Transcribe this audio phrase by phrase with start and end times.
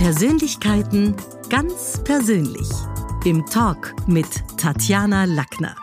[0.00, 1.14] Persönlichkeiten
[1.50, 2.70] ganz persönlich.
[3.26, 4.26] Im Talk mit
[4.56, 5.76] Tatjana Lackner.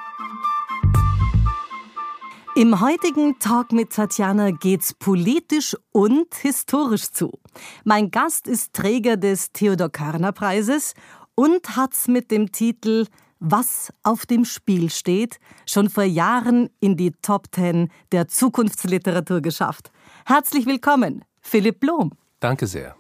[2.56, 7.32] Im heutigen Talk mit Tatjana geht's politisch und historisch zu.
[7.84, 10.96] Mein Gast ist Träger des Theodor Körner Preises
[11.36, 13.06] und hat's mit dem Titel
[13.40, 19.92] Was auf dem Spiel steht schon vor Jahren in die Top Ten der Zukunftsliteratur geschafft.
[20.26, 22.14] Herzlich willkommen, Philipp Blom.
[22.40, 22.96] Danke sehr.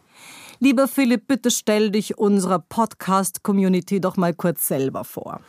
[0.59, 5.39] Lieber Philipp, bitte stell dich unserer Podcast-Community doch mal kurz selber vor.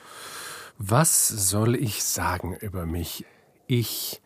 [0.77, 3.25] Was soll ich sagen über mich?
[3.67, 4.21] Ich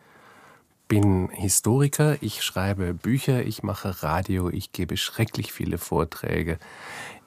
[0.89, 6.59] bin Historiker, ich schreibe Bücher, ich mache Radio, ich gebe schrecklich viele Vorträge.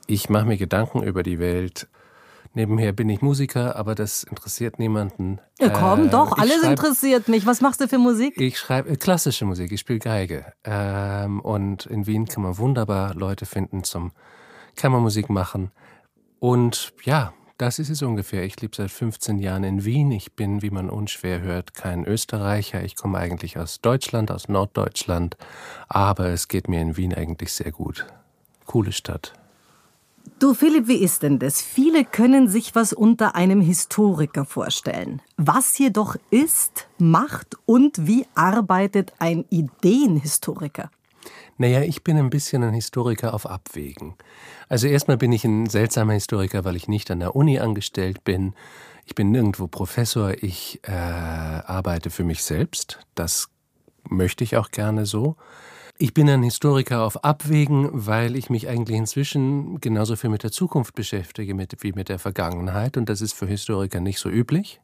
[0.05, 1.88] Ich mache mir Gedanken über die Welt
[2.55, 5.40] Nebenher bin ich Musiker, aber das interessiert niemanden.
[5.59, 7.46] Ja, komm, äh, doch, alles schreib, interessiert mich.
[7.46, 8.40] Was machst du für Musik?
[8.40, 10.54] Ich schreibe äh, klassische Musik, ich spiele Geige.
[10.63, 14.13] Ähm, und in Wien kann man wunderbar Leute finden zum
[14.77, 15.72] Kammermusik machen.
[16.40, 18.46] Und ja, das ist es ungefähr.
[18.46, 20.12] Ich lebe seit 15 Jahren in Wien.
[20.12, 22.84] Ich bin, wie man unschwer hört, kein Österreicher.
[22.85, 25.35] Ich komme eigentlich aus Deutschland, aus Norddeutschland.
[25.90, 28.08] Aber es geht mir in Wien eigentlich sehr gut.
[28.65, 29.34] Coole Stadt.
[30.40, 31.62] Du Philipp, wie ist denn das?
[31.62, 35.21] Viele können sich was unter einem Historiker vorstellen.
[35.37, 40.90] Was jedoch ist, macht und wie arbeitet ein Ideenhistoriker?
[41.57, 44.15] Naja, ich bin ein bisschen ein Historiker auf Abwägen.
[44.68, 48.53] Also erstmal bin ich ein seltsamer Historiker, weil ich nicht an der Uni angestellt bin.
[49.05, 50.34] Ich bin nirgendwo Professor.
[50.43, 52.99] Ich äh, arbeite für mich selbst.
[53.15, 53.49] Das
[54.09, 55.37] möchte ich auch gerne so.
[55.98, 60.52] Ich bin ein Historiker auf Abwägen, weil ich mich eigentlich inzwischen genauso viel mit der
[60.52, 62.98] Zukunft beschäftige mit, wie mit der Vergangenheit.
[62.98, 64.81] Und das ist für Historiker nicht so üblich.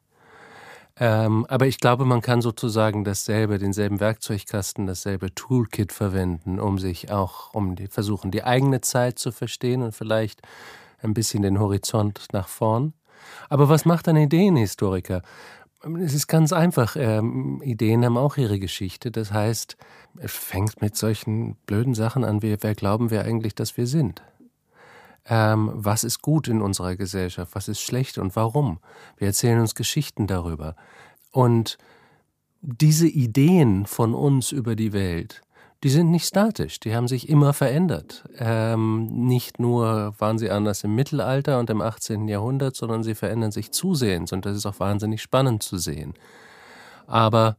[0.96, 7.10] Ähm, aber ich glaube, man kann sozusagen dasselbe, denselben Werkzeugkasten, dasselbe Toolkit verwenden, um sich
[7.10, 10.40] auch, um die, versuchen, die eigene Zeit zu verstehen und vielleicht
[11.02, 12.94] ein bisschen den Horizont nach vorn.
[13.50, 15.20] Aber was macht ein Ideenhistoriker?
[16.00, 16.96] Es ist ganz einfach.
[16.96, 19.10] Ähm, Ideen haben auch ihre Geschichte.
[19.10, 19.76] Das heißt,
[20.18, 24.22] es fängt mit solchen blöden Sachen an, wie wer glauben wir eigentlich, dass wir sind?
[25.24, 27.54] Ähm, was ist gut in unserer Gesellschaft?
[27.54, 28.78] Was ist schlecht und warum?
[29.16, 30.76] Wir erzählen uns Geschichten darüber.
[31.30, 31.78] Und
[32.60, 35.42] diese Ideen von uns über die Welt,
[35.82, 38.24] die sind nicht statisch, die haben sich immer verändert.
[38.38, 42.28] Ähm, nicht nur waren sie anders im Mittelalter und im 18.
[42.28, 46.14] Jahrhundert, sondern sie verändern sich zusehends und das ist auch wahnsinnig spannend zu sehen.
[47.06, 47.56] Aber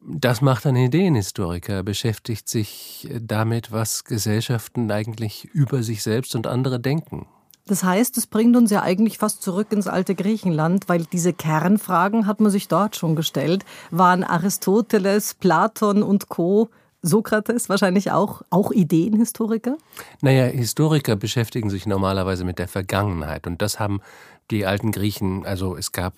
[0.00, 6.80] das macht ein Ideenhistoriker, beschäftigt sich damit, was Gesellschaften eigentlich über sich selbst und andere
[6.80, 7.26] denken.
[7.66, 12.26] Das heißt, es bringt uns ja eigentlich fast zurück ins alte Griechenland, weil diese Kernfragen
[12.26, 13.66] hat man sich dort schon gestellt.
[13.90, 16.70] Waren Aristoteles, Platon und Co.
[17.02, 19.76] Sokrates wahrscheinlich auch, auch Ideenhistoriker?
[20.20, 24.00] Naja, Historiker beschäftigen sich normalerweise mit der Vergangenheit und das haben
[24.50, 26.14] die alten Griechen, also es gab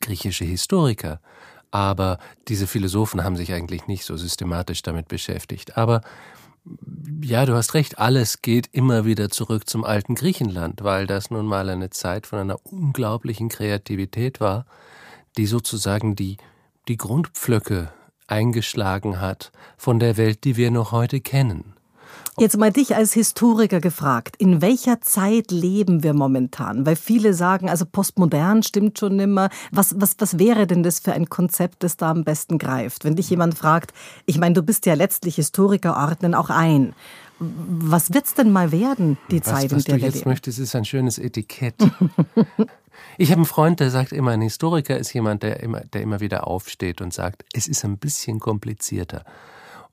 [0.00, 1.20] griechische Historiker,
[1.70, 5.76] aber diese Philosophen haben sich eigentlich nicht so systematisch damit beschäftigt.
[5.76, 6.00] Aber
[7.22, 11.46] ja, du hast recht, alles geht immer wieder zurück zum alten Griechenland, weil das nun
[11.46, 14.66] mal eine Zeit von einer unglaublichen Kreativität war,
[15.36, 16.36] die sozusagen die,
[16.88, 17.92] die Grundpflöcke
[18.30, 21.74] eingeschlagen hat von der Welt, die wir noch heute kennen.
[22.38, 26.86] Jetzt mal dich als Historiker gefragt, in welcher Zeit leben wir momentan?
[26.86, 29.50] Weil viele sagen, also postmodern stimmt schon nimmer.
[29.72, 33.04] Was, was, was wäre denn das für ein Konzept, das da am besten greift?
[33.04, 33.92] Wenn dich jemand fragt,
[34.24, 36.94] ich meine, du bist ja letztlich Historiker, ordnen auch ein.
[37.40, 40.06] Was wird's denn mal werden, die was, Zeit, in der wir leben?
[40.06, 41.74] Was du jetzt möchtest, ist ein schönes Etikett.
[43.18, 46.20] Ich habe einen Freund, der sagt immer, ein Historiker ist jemand, der immer, der immer
[46.20, 49.24] wieder aufsteht und sagt, es ist ein bisschen komplizierter.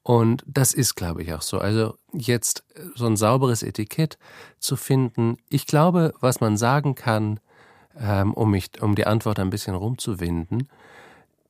[0.03, 1.59] Und das ist, glaube ich, auch so.
[1.59, 2.63] Also jetzt
[2.96, 4.18] so ein sauberes Etikett
[4.59, 5.38] zu finden.
[5.50, 7.41] Ich glaube, was man sagen kann,
[8.00, 10.69] ähm, um, mich, um die Antwort ein bisschen rumzuwinden,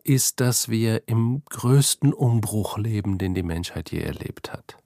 [0.04, 4.78] ist, dass wir im größten Umbruch leben, den die Menschheit je erlebt hat.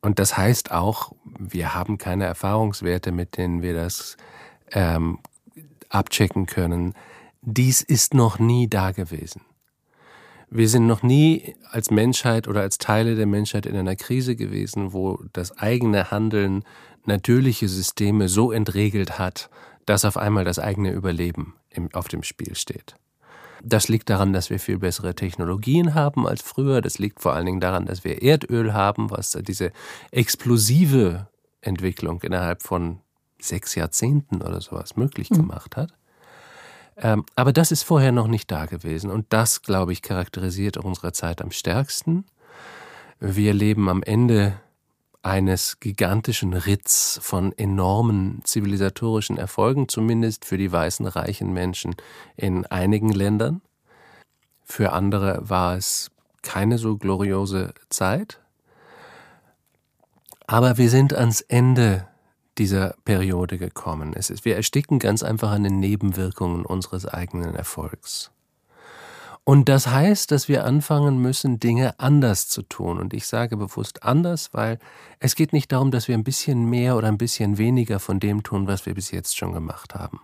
[0.00, 4.16] Und das heißt auch, wir haben keine Erfahrungswerte, mit denen wir das
[4.70, 5.18] ähm,
[5.94, 6.94] abchecken können.
[7.42, 9.42] Dies ist noch nie da gewesen.
[10.50, 14.92] Wir sind noch nie als Menschheit oder als Teile der Menschheit in einer Krise gewesen,
[14.92, 16.64] wo das eigene Handeln
[17.04, 19.50] natürliche Systeme so entregelt hat,
[19.86, 21.54] dass auf einmal das eigene Überleben
[21.92, 22.96] auf dem Spiel steht.
[23.62, 26.80] Das liegt daran, dass wir viel bessere Technologien haben als früher.
[26.80, 29.72] Das liegt vor allen Dingen daran, dass wir Erdöl haben, was diese
[30.10, 31.28] explosive
[31.62, 33.00] Entwicklung innerhalb von
[33.48, 35.36] sechs Jahrzehnten oder sowas möglich mhm.
[35.36, 35.92] gemacht hat.
[36.96, 39.10] Ähm, aber das ist vorher noch nicht da gewesen.
[39.10, 42.24] Und das, glaube ich, charakterisiert unsere Zeit am stärksten.
[43.18, 44.60] Wir leben am Ende
[45.22, 51.96] eines gigantischen Ritts von enormen zivilisatorischen Erfolgen, zumindest für die weißen reichen Menschen
[52.36, 53.62] in einigen Ländern.
[54.64, 56.10] Für andere war es
[56.42, 58.40] keine so gloriose Zeit.
[60.46, 62.06] Aber wir sind ans Ende
[62.58, 64.12] dieser Periode gekommen.
[64.12, 68.30] Ist, wir ersticken ganz einfach an den Nebenwirkungen unseres eigenen Erfolgs.
[69.46, 72.98] Und das heißt, dass wir anfangen müssen, Dinge anders zu tun.
[72.98, 74.78] Und ich sage bewusst anders, weil
[75.18, 78.42] es geht nicht darum, dass wir ein bisschen mehr oder ein bisschen weniger von dem
[78.42, 80.20] tun, was wir bis jetzt schon gemacht haben.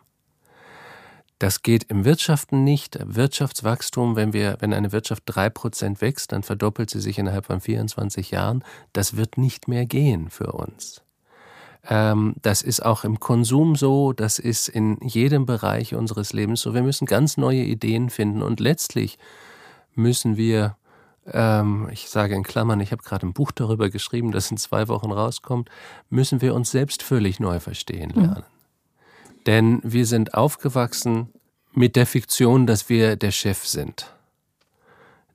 [1.39, 2.99] Das geht im Wirtschaften nicht.
[3.03, 7.61] Wirtschaftswachstum, wenn wir, wenn eine Wirtschaft drei Prozent wächst, dann verdoppelt sie sich innerhalb von
[7.61, 8.65] 24 Jahren.
[8.93, 11.03] Das wird nicht mehr gehen für uns.
[11.89, 16.75] Ähm, das ist auch im Konsum so, das ist in jedem Bereich unseres Lebens so.
[16.75, 19.19] Wir müssen ganz neue Ideen finden und letztlich
[19.95, 20.77] müssen wir,
[21.27, 24.89] ähm, ich sage in Klammern, ich habe gerade ein Buch darüber geschrieben, das in zwei
[24.89, 25.71] Wochen rauskommt,
[26.11, 28.45] müssen wir uns selbst völlig neu verstehen lernen.
[28.45, 29.43] Mhm.
[29.47, 31.31] Denn wir sind aufgewachsen
[31.73, 34.15] mit der Fiktion, dass wir der Chef sind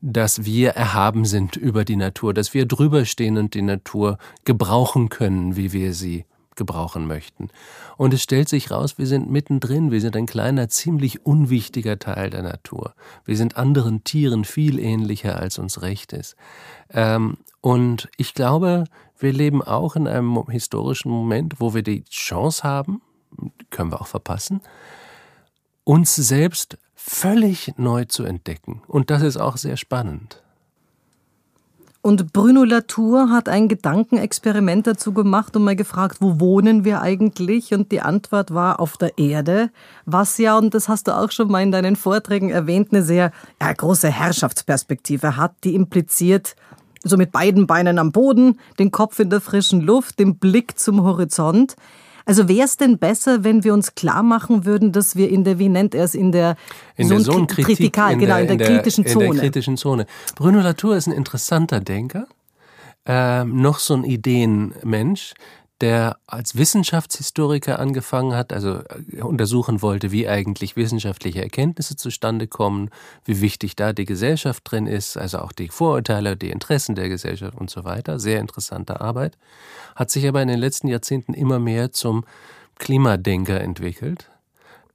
[0.07, 5.09] dass wir erhaben sind über die Natur, dass wir drüber stehen und die Natur gebrauchen
[5.09, 7.49] können, wie wir sie gebrauchen möchten.
[7.97, 12.29] Und es stellt sich raus, wir sind mittendrin, wir sind ein kleiner, ziemlich unwichtiger Teil
[12.29, 12.93] der Natur.
[13.25, 16.35] Wir sind anderen Tieren viel ähnlicher, als uns recht ist.
[16.89, 18.85] Ähm, und ich glaube,
[19.17, 23.01] wir leben auch in einem historischen Moment, wo wir die Chance haben,
[23.69, 24.61] können wir auch verpassen,
[25.83, 28.81] uns selbst völlig neu zu entdecken.
[28.87, 30.41] Und das ist auch sehr spannend.
[32.05, 37.73] Und Bruno Latour hat ein Gedankenexperiment dazu gemacht und mal gefragt, wo wohnen wir eigentlich?
[37.73, 39.71] Und die Antwort war auf der Erde,
[40.05, 43.31] was ja, und das hast du auch schon mal in deinen Vorträgen erwähnt, eine sehr
[43.59, 46.55] ja, große Herrschaftsperspektive hat, die impliziert,
[47.03, 51.01] so mit beiden Beinen am Boden, den Kopf in der frischen Luft, den Blick zum
[51.01, 51.75] Horizont.
[52.25, 55.59] Also wäre es denn besser, wenn wir uns klar machen würden, dass wir in der,
[55.59, 56.55] wie nennt er es, in der,
[56.95, 59.25] in der Zonenkritik, Kritikal, in genau, in der, in der kritischen Zone.
[59.25, 60.07] In der kritischen Zone.
[60.35, 62.27] Bruno Latour ist ein interessanter Denker,
[63.05, 65.35] äh, noch so ein Ideenmensch,
[65.81, 68.79] der als Wissenschaftshistoriker angefangen hat, also
[69.11, 72.89] äh, untersuchen wollte, wie eigentlich wissenschaftliche Erkenntnisse zustande kommen,
[73.25, 77.57] wie wichtig da die Gesellschaft drin ist, also auch die Vorurteile, die Interessen der Gesellschaft
[77.57, 78.19] und so weiter.
[78.19, 79.37] Sehr interessante Arbeit.
[79.95, 82.23] Hat sich aber in den letzten Jahrzehnten immer mehr zum
[82.77, 84.29] Klimadenker entwickelt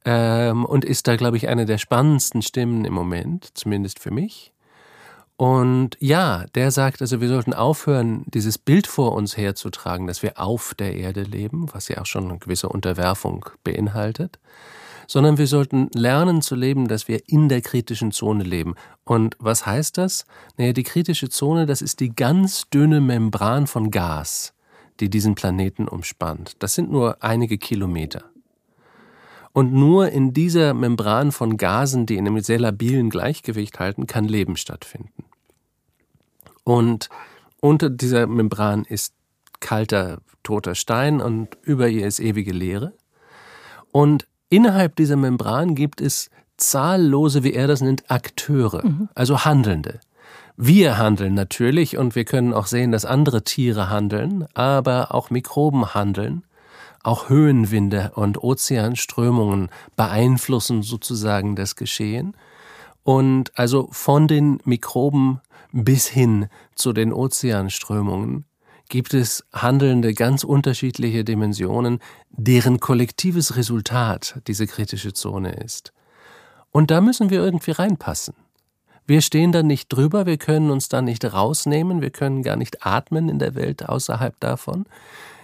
[0.05, 4.51] ähm, und ist da, glaube ich, eine der spannendsten Stimmen im Moment, zumindest für mich.
[5.41, 10.39] Und ja, der sagt also, wir sollten aufhören, dieses Bild vor uns herzutragen, dass wir
[10.39, 14.37] auf der Erde leben, was ja auch schon eine gewisse Unterwerfung beinhaltet,
[15.07, 18.75] sondern wir sollten lernen zu leben, dass wir in der kritischen Zone leben.
[19.03, 20.27] Und was heißt das?
[20.57, 24.53] Naja, die kritische Zone, das ist die ganz dünne Membran von Gas,
[24.99, 26.55] die diesen Planeten umspannt.
[26.59, 28.25] Das sind nur einige Kilometer.
[29.53, 34.25] Und nur in dieser Membran von Gasen, die in einem sehr labilen Gleichgewicht halten, kann
[34.25, 35.30] Leben stattfinden.
[36.63, 37.09] Und
[37.59, 39.13] unter dieser Membran ist
[39.59, 42.93] kalter, toter Stein und über ihr ist ewige Leere.
[43.91, 49.09] Und innerhalb dieser Membran gibt es zahllose, wie er das nennt, Akteure, mhm.
[49.15, 49.99] also Handelnde.
[50.57, 55.93] Wir handeln natürlich und wir können auch sehen, dass andere Tiere handeln, aber auch Mikroben
[55.93, 56.43] handeln.
[57.03, 62.35] Auch Höhenwinde und Ozeanströmungen beeinflussen sozusagen das Geschehen.
[63.03, 65.41] Und also von den Mikroben
[65.71, 68.45] bis hin zu den Ozeanströmungen
[68.89, 71.99] gibt es handelnde ganz unterschiedliche Dimensionen,
[72.29, 75.93] deren kollektives Resultat diese kritische Zone ist.
[76.71, 78.33] Und da müssen wir irgendwie reinpassen.
[79.07, 82.85] Wir stehen da nicht drüber, wir können uns da nicht rausnehmen, wir können gar nicht
[82.85, 84.85] atmen in der Welt außerhalb davon.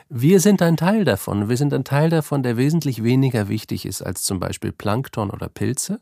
[0.09, 1.49] Wir sind ein Teil davon.
[1.49, 5.49] Wir sind ein Teil davon, der wesentlich weniger wichtig ist als zum Beispiel Plankton oder
[5.49, 5.99] Pilze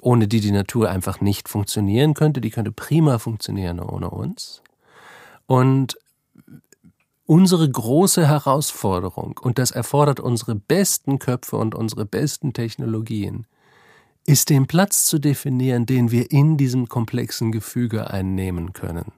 [0.00, 2.40] ohne die die Natur einfach nicht funktionieren könnte.
[2.40, 4.62] Die könnte prima funktionieren ohne uns.
[5.46, 5.98] Und
[7.26, 13.46] unsere große Herausforderung, und das erfordert unsere besten Köpfe und unsere besten Technologien,
[14.26, 19.12] ist den Platz zu definieren, den wir in diesem komplexen Gefüge einnehmen können.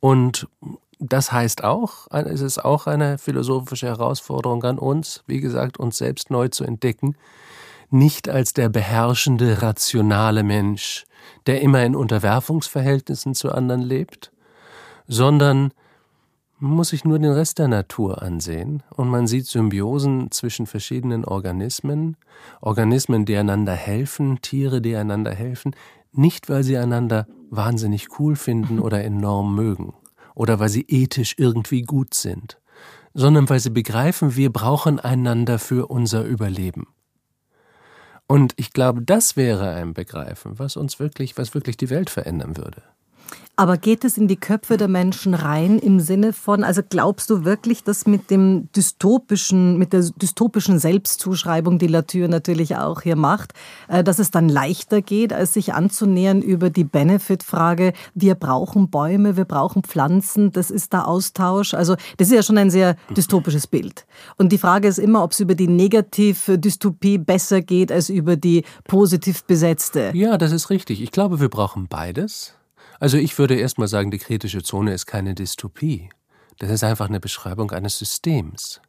[0.00, 0.48] Und
[0.98, 6.30] das heißt auch, es ist auch eine philosophische Herausforderung an uns, wie gesagt, uns selbst
[6.30, 7.16] neu zu entdecken,
[7.90, 11.04] nicht als der beherrschende, rationale Mensch,
[11.46, 14.32] der immer in Unterwerfungsverhältnissen zu anderen lebt,
[15.06, 15.72] sondern
[16.58, 21.24] man muss sich nur den Rest der Natur ansehen und man sieht Symbiosen zwischen verschiedenen
[21.24, 22.16] Organismen,
[22.60, 25.74] Organismen, die einander helfen, Tiere, die einander helfen,
[26.12, 29.94] nicht weil sie einander wahnsinnig cool finden oder enorm mögen
[30.34, 32.58] oder weil sie ethisch irgendwie gut sind,
[33.14, 36.86] sondern weil sie begreifen, wir brauchen einander für unser Überleben.
[38.30, 42.56] Und ich glaube, das wäre ein Begreifen, was uns wirklich, was wirklich die Welt verändern
[42.56, 42.80] würde.
[43.60, 47.44] Aber geht es in die Köpfe der Menschen rein im Sinne von, also glaubst du
[47.44, 53.52] wirklich, dass mit dem dystopischen, mit der dystopischen Selbstzuschreibung, die Latür natürlich auch hier macht,
[53.88, 59.36] äh, dass es dann leichter geht, als sich anzunähern über die Benefit-Frage, wir brauchen Bäume,
[59.36, 61.74] wir brauchen Pflanzen, das ist der Austausch.
[61.74, 64.06] Also das ist ja schon ein sehr dystopisches Bild.
[64.38, 68.64] Und die Frage ist immer, ob es über die Negativ-Dystopie besser geht als über die
[68.84, 70.12] positiv besetzte.
[70.14, 71.02] Ja, das ist richtig.
[71.02, 72.54] Ich glaube, wir brauchen beides.
[73.00, 76.10] Also ich würde erstmal sagen, die kritische Zone ist keine Dystopie.
[76.58, 78.82] Das ist einfach eine Beschreibung eines Systems.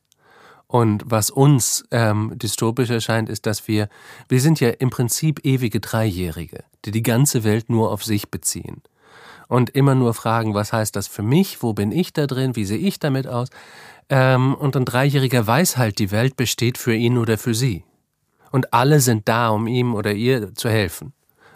[0.67, 3.87] Und was uns ähm, dystopisch erscheint, ist, dass wir,
[4.27, 8.81] wir sind ja im Prinzip ewige Dreijährige, die die ganze Welt nur auf sich beziehen.
[9.47, 12.65] Und immer nur fragen, was heißt das für mich, wo bin ich da drin, wie
[12.65, 13.49] sehe ich damit aus?
[14.09, 17.85] Ähm, und ein Dreijähriger weiß halt, die Welt besteht für ihn oder für sie.
[18.51, 21.13] Und alle sind da, um ihm oder ihr zu helfen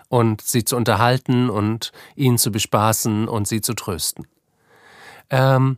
[0.10, 4.28] und sie zu unterhalten und ihn zu bespaßen und sie zu trösten.
[5.30, 5.78] Ähm,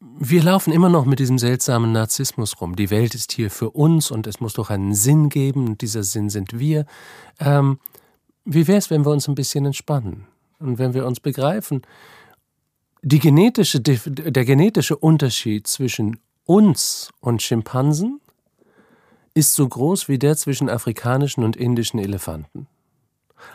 [0.00, 2.76] wir laufen immer noch mit diesem seltsamen Narzissmus rum.
[2.76, 6.04] Die Welt ist hier für uns und es muss doch einen Sinn geben und dieser
[6.04, 6.86] Sinn sind wir.
[7.40, 7.78] Ähm,
[8.44, 10.26] wie wäre es, wenn wir uns ein bisschen entspannen
[10.60, 11.82] und wenn wir uns begreifen?
[13.02, 18.20] Genetische, der genetische Unterschied zwischen uns und Schimpansen
[19.34, 22.66] ist so groß wie der zwischen afrikanischen und indischen Elefanten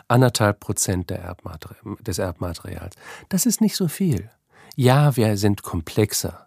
[0.08, 2.94] anderthalb Prozent Erbmater des Erbmaterials.
[3.28, 4.30] Das ist nicht so viel.
[4.76, 6.44] Ja, wir sind komplexer.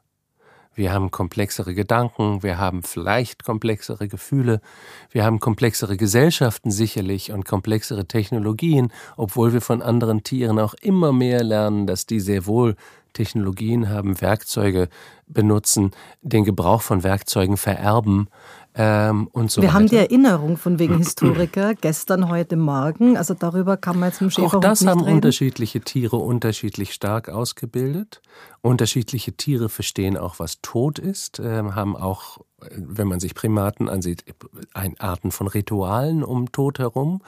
[0.78, 4.62] Wir haben komplexere Gedanken, wir haben vielleicht komplexere Gefühle,
[5.10, 11.14] wir haben komplexere Gesellschaften sicherlich und komplexere Technologien, obwohl wir von anderen Tieren auch immer
[11.14, 12.76] mehr lernen, dass die sehr wohl
[13.14, 14.90] Technologien haben, Werkzeuge
[15.26, 15.92] benutzen,
[16.22, 18.30] den Gebrauch von Werkzeugen vererben,
[18.78, 19.74] ähm, und so Wir weiter.
[19.76, 23.18] haben die Erinnerung von wegen Historiker gestern, heute, morgen.
[23.18, 25.16] Also darüber kann man jetzt im Schäferhund Auch das haben reden.
[25.16, 28.22] unterschiedliche Tiere unterschiedlich stark ausgebildet.
[28.68, 32.40] Unterschiedliche Tiere verstehen auch, was Tod ist, äh, haben auch,
[32.76, 34.26] wenn man sich Primaten ansieht,
[34.74, 37.22] Arten von Ritualen um Tod herum,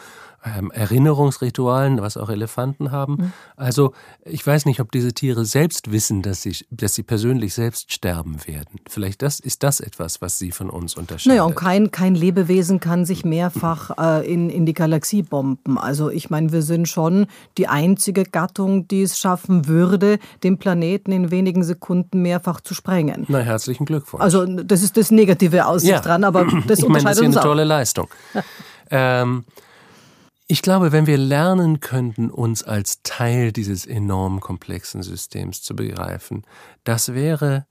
[0.43, 3.13] ähm, Erinnerungsritualen, was auch Elefanten haben.
[3.13, 3.33] Mhm.
[3.55, 3.93] Also
[4.23, 8.45] ich weiß nicht, ob diese Tiere selbst wissen, dass sie, dass sie persönlich selbst sterben
[8.47, 8.79] werden.
[8.87, 11.37] Vielleicht das, ist das etwas, was sie von uns unterscheidet.
[11.37, 15.77] Naja, und kein, kein Lebewesen kann sich mehrfach äh, in, in die Galaxie bomben.
[15.77, 17.27] Also ich meine, wir sind schon
[17.57, 23.25] die einzige Gattung, die es schaffen würde, den Planeten in wenigen Sekunden mehrfach zu sprengen.
[23.27, 24.23] Na, herzlichen Glückwunsch.
[24.23, 25.99] Also das ist das negative Aussicht ja.
[25.99, 27.43] dran, aber das ich meine, das ist eine auch.
[27.43, 28.07] tolle Leistung.
[28.91, 29.45] ähm,
[30.47, 36.43] ich glaube, wenn wir lernen könnten, uns als Teil dieses enorm komplexen Systems zu begreifen,
[36.83, 37.67] das wäre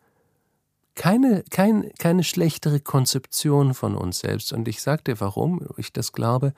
[0.94, 4.52] keine, kein, keine schlechtere Konzeption von uns selbst.
[4.52, 6.52] Und ich sage dir, warum ich das glaube.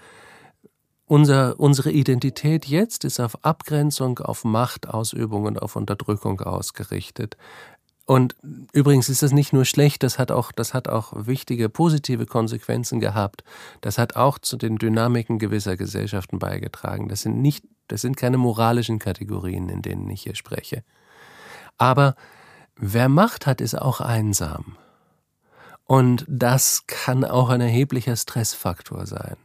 [1.10, 7.36] Unser, unsere Identität jetzt ist auf Abgrenzung, auf Machtausübung und auf Unterdrückung ausgerichtet.
[8.06, 8.36] Und
[8.72, 13.00] übrigens ist das nicht nur schlecht, das hat auch, das hat auch wichtige positive Konsequenzen
[13.00, 13.42] gehabt.
[13.80, 17.08] Das hat auch zu den Dynamiken gewisser Gesellschaften beigetragen.
[17.08, 20.84] Das sind nicht, das sind keine moralischen Kategorien, in denen ich hier spreche.
[21.76, 22.14] Aber
[22.76, 24.76] wer Macht hat, ist auch einsam.
[25.86, 29.38] Und das kann auch ein erheblicher Stressfaktor sein.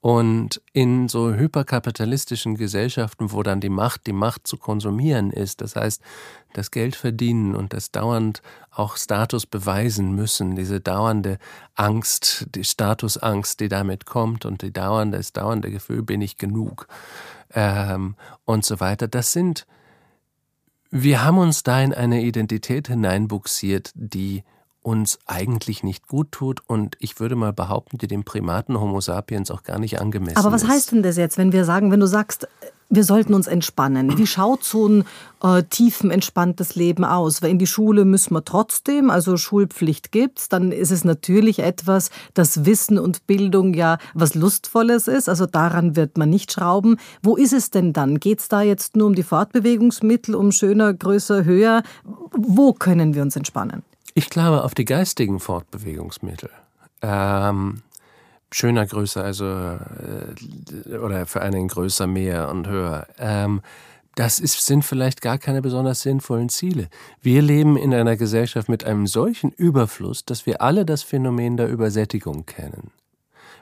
[0.00, 5.74] Und in so hyperkapitalistischen Gesellschaften, wo dann die Macht, die Macht zu konsumieren ist, das
[5.74, 6.00] heißt,
[6.52, 8.40] das Geld verdienen und das dauernd
[8.70, 11.38] auch Status beweisen müssen, diese dauernde
[11.74, 16.86] Angst, die Statusangst, die damit kommt und die dauernde, das dauernde Gefühl, bin ich genug
[17.54, 18.14] ähm,
[18.44, 19.66] und so weiter, das sind,
[20.90, 24.44] wir haben uns da in eine Identität hineinbuxiert, die
[24.88, 29.50] uns eigentlich nicht gut tut und ich würde mal behaupten, die dem Primaten Homo sapiens
[29.50, 30.38] auch gar nicht angemessen ist.
[30.38, 30.68] Aber was ist.
[30.70, 32.48] heißt denn das jetzt, wenn wir sagen, wenn du sagst,
[32.90, 34.16] wir sollten uns entspannen.
[34.16, 35.04] Wie schaut so ein
[35.42, 37.42] äh, tiefenentspanntes Leben aus?
[37.42, 42.08] Weil in die Schule müssen wir trotzdem, also Schulpflicht gibt's, dann ist es natürlich etwas,
[42.32, 45.28] das Wissen und Bildung ja was Lustvolles ist.
[45.28, 46.96] Also daran wird man nicht schrauben.
[47.22, 48.20] Wo ist es denn dann?
[48.20, 51.82] Geht's da jetzt nur um die Fortbewegungsmittel, um schöner, größer, höher?
[52.32, 53.82] Wo können wir uns entspannen?
[54.18, 56.50] Ich glaube auf die geistigen Fortbewegungsmittel.
[57.02, 57.82] Ähm,
[58.50, 63.06] schöner, größer, also äh, oder für einen größer, mehr und höher.
[63.20, 63.60] Ähm,
[64.16, 66.88] das ist, sind vielleicht gar keine besonders sinnvollen Ziele.
[67.22, 71.68] Wir leben in einer Gesellschaft mit einem solchen Überfluss, dass wir alle das Phänomen der
[71.68, 72.90] Übersättigung kennen.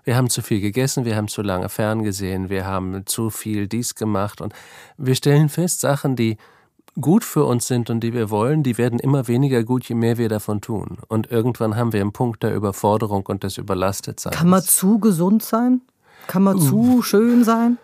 [0.05, 3.95] Wir haben zu viel gegessen, wir haben zu lange ferngesehen, wir haben zu viel dies
[3.95, 4.55] gemacht und
[4.97, 6.39] wir stellen fest, Sachen, die
[7.01, 10.19] gut für uns sind und die wir wollen, die werden immer weniger gut, je mehr
[10.19, 10.99] wir davon tun.
[11.09, 14.37] Und irgendwann haben wir einen Punkt der Überforderung und des Überlastetseins.
[14.37, 15.83] Kann man zu gesund sein?
[16.27, 17.79] Kann man zu schön sein?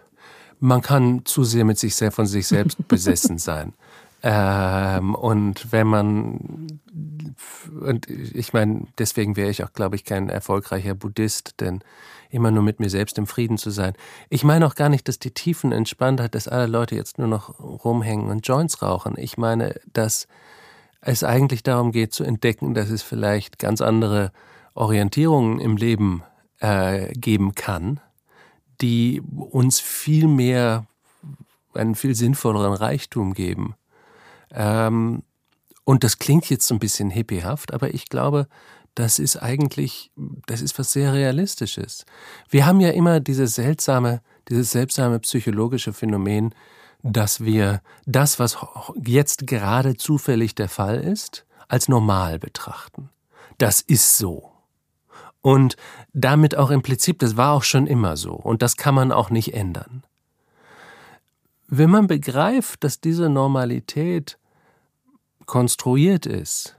[0.60, 3.74] Man kann zu sehr mit sich selbst von sich selbst besessen sein.
[4.22, 6.80] Ähm, und wenn man,
[7.80, 11.82] und ich meine, deswegen wäre ich auch, glaube ich, kein erfolgreicher Buddhist, denn
[12.32, 13.92] immer nur mit mir selbst im Frieden zu sein.
[14.30, 17.58] Ich meine auch gar nicht, dass die tiefen Entspanntheit, dass alle Leute jetzt nur noch
[17.60, 19.14] rumhängen und Joints rauchen.
[19.18, 20.26] Ich meine, dass
[21.02, 24.32] es eigentlich darum geht zu entdecken, dass es vielleicht ganz andere
[24.74, 26.22] Orientierungen im Leben
[26.60, 28.00] äh, geben kann,
[28.80, 30.86] die uns viel mehr
[31.74, 33.74] einen viel sinnvolleren Reichtum geben.
[34.50, 35.22] Ähm,
[35.84, 38.46] und das klingt jetzt so ein bisschen hippiehaft, aber ich glaube,
[38.94, 40.10] das ist eigentlich,
[40.46, 42.04] das ist was sehr Realistisches.
[42.48, 46.54] Wir haben ja immer dieses seltsame, dieses seltsame psychologische Phänomen,
[47.02, 48.58] dass wir das, was
[49.02, 53.10] jetzt gerade zufällig der Fall ist, als normal betrachten.
[53.58, 54.52] Das ist so.
[55.40, 55.76] Und
[56.12, 58.34] damit auch implizit, das war auch schon immer so.
[58.34, 60.04] Und das kann man auch nicht ändern.
[61.66, 64.38] Wenn man begreift, dass diese Normalität
[65.46, 66.76] konstruiert ist,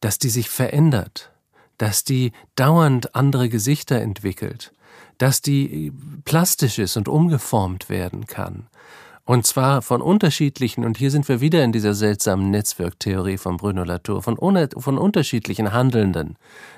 [0.00, 1.32] dass die sich verändert,
[1.78, 4.72] dass die dauernd andere Gesichter entwickelt,
[5.18, 5.92] dass die
[6.24, 8.66] plastisch ist und umgeformt werden kann.
[9.26, 13.82] Und zwar von unterschiedlichen, und hier sind wir wieder in dieser seltsamen Netzwerktheorie von Bruno
[13.82, 16.36] Latour, von, von unterschiedlichen Handelnden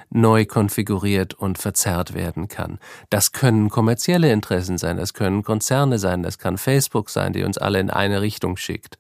[0.08, 2.78] neu konfiguriert und verzerrt werden kann.
[3.10, 7.58] Das können kommerzielle Interessen sein, das können Konzerne sein, das kann Facebook sein, die uns
[7.58, 8.98] alle in eine Richtung schickt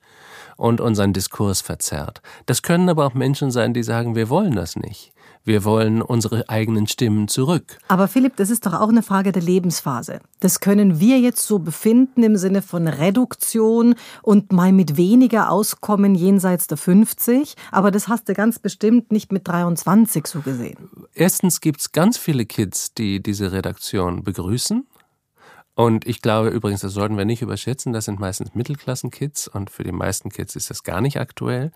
[0.58, 2.20] und unseren Diskurs verzerrt.
[2.44, 5.12] Das können aber auch Menschen sein, die sagen, wir wollen das nicht.
[5.48, 7.78] Wir wollen unsere eigenen Stimmen zurück.
[7.88, 10.20] Aber Philipp, das ist doch auch eine Frage der Lebensphase.
[10.40, 16.14] Das können wir jetzt so befinden im Sinne von Reduktion und mal mit weniger Auskommen
[16.14, 17.54] jenseits der 50.
[17.72, 20.90] Aber das hast du ganz bestimmt nicht mit 23 so gesehen.
[21.14, 24.86] Erstens gibt es ganz viele Kids, die diese Redaktion begrüßen.
[25.74, 29.82] Und ich glaube übrigens, das sollten wir nicht überschätzen, das sind meistens Mittelklassenkids und für
[29.82, 31.72] die meisten Kids ist das gar nicht aktuell.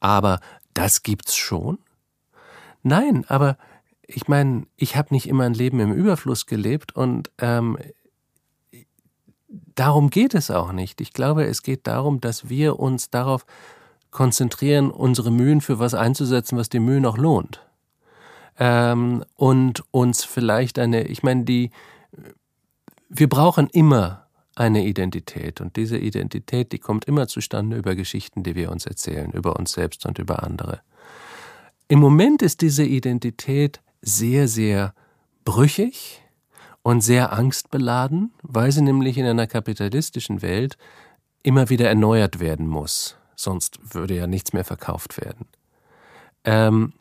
[0.00, 0.40] Aber
[0.74, 1.78] das gibt's schon.
[2.86, 3.58] Nein, aber
[4.06, 7.76] ich meine, ich habe nicht immer ein Leben im Überfluss gelebt und ähm,
[9.74, 11.00] darum geht es auch nicht.
[11.00, 13.44] Ich glaube, es geht darum, dass wir uns darauf
[14.12, 17.60] konzentrieren, unsere Mühen für was einzusetzen, was die Mühe noch lohnt.
[18.56, 21.72] Ähm, und uns vielleicht eine, ich meine, die,
[23.08, 28.54] wir brauchen immer eine Identität und diese Identität, die kommt immer zustande über Geschichten, die
[28.54, 30.82] wir uns erzählen, über uns selbst und über andere.
[31.88, 34.92] Im Moment ist diese Identität sehr, sehr
[35.44, 36.22] brüchig
[36.82, 40.76] und sehr angstbeladen, weil sie nämlich in einer kapitalistischen Welt
[41.42, 43.16] immer wieder erneuert werden muss.
[43.36, 45.46] Sonst würde ja nichts mehr verkauft werden.
[46.44, 46.92] Ähm,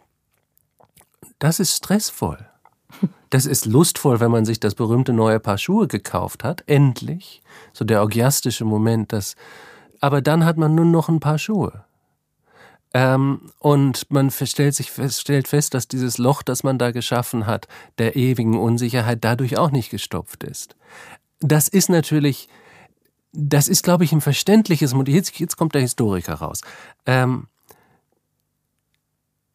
[1.40, 2.48] das ist stressvoll.
[3.32, 7.42] Das ist lustvoll, wenn man sich das berühmte neue Paar Schuhe gekauft hat, endlich.
[7.74, 9.36] So der orgiastische Moment, das.
[10.00, 11.84] Aber dann hat man nur noch ein paar Schuhe.
[12.96, 17.46] Ähm, und man stellt, sich fest, stellt fest, dass dieses Loch, das man da geschaffen
[17.46, 20.78] hat, der ewigen Unsicherheit dadurch auch nicht gestopft ist.
[21.42, 22.48] Das ist natürlich,
[23.34, 25.14] das ist, glaube ich, ein verständliches Modell.
[25.14, 26.62] Jetzt, jetzt kommt der Historiker raus.
[27.06, 27.48] Ähm,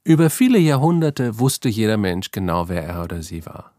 [0.05, 3.72] über viele Jahrhunderte wusste jeder Mensch genau, wer er oder sie war.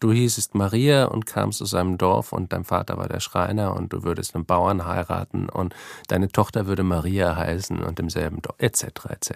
[0.00, 3.92] Du hießest Maria und kamst aus einem Dorf und dein Vater war der Schreiner und
[3.92, 5.74] du würdest einen Bauern heiraten und
[6.08, 9.30] deine Tochter würde Maria heißen und im selben Dorf, etc., etc.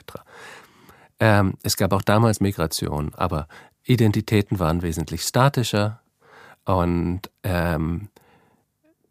[1.21, 3.49] Ähm, es gab auch damals Migration, aber
[3.85, 6.01] Identitäten waren wesentlich statischer
[6.65, 8.09] und ähm,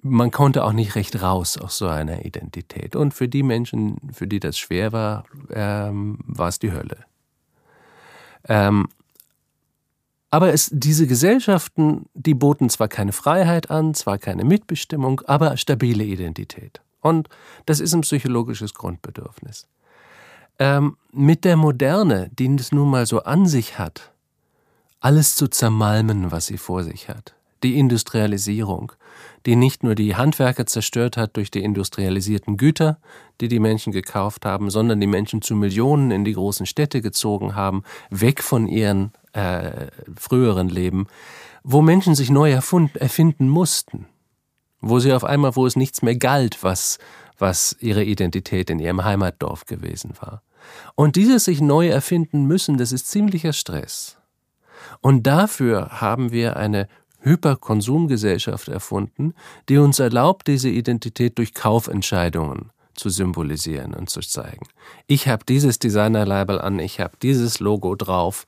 [0.01, 2.95] man konnte auch nicht recht raus aus so einer Identität.
[2.95, 7.05] Und für die Menschen, für die das schwer war, ähm, war es die Hölle.
[8.47, 8.88] Ähm,
[10.29, 16.03] aber es, diese Gesellschaften, die boten zwar keine Freiheit an, zwar keine Mitbestimmung, aber stabile
[16.03, 16.81] Identität.
[17.01, 17.29] Und
[17.65, 19.67] das ist ein psychologisches Grundbedürfnis.
[20.59, 24.11] Ähm, mit der Moderne, die es nun mal so an sich hat,
[24.99, 28.91] alles zu zermalmen, was sie vor sich hat, die Industrialisierung,
[29.45, 32.99] die nicht nur die Handwerker zerstört hat durch die industrialisierten Güter,
[33.39, 37.55] die die Menschen gekauft haben, sondern die Menschen zu Millionen in die großen Städte gezogen
[37.55, 41.08] haben, weg von ihren äh, früheren Leben,
[41.63, 44.08] wo Menschen sich neu erfunden, erfinden mussten,
[44.82, 46.97] wo sie auf einmal, wo es nichts mehr galt, was,
[47.38, 50.41] was ihre Identität in ihrem Heimatdorf gewesen war.
[50.95, 54.17] Und dieses sich neu erfinden müssen, das ist ziemlicher Stress.
[55.02, 56.88] Und dafür haben wir eine
[57.19, 59.34] Hyperkonsumgesellschaft erfunden,
[59.69, 64.67] die uns erlaubt, diese Identität durch Kaufentscheidungen zu symbolisieren und zu zeigen.
[65.07, 68.45] Ich habe dieses Designer-Label an, ich habe dieses Logo drauf.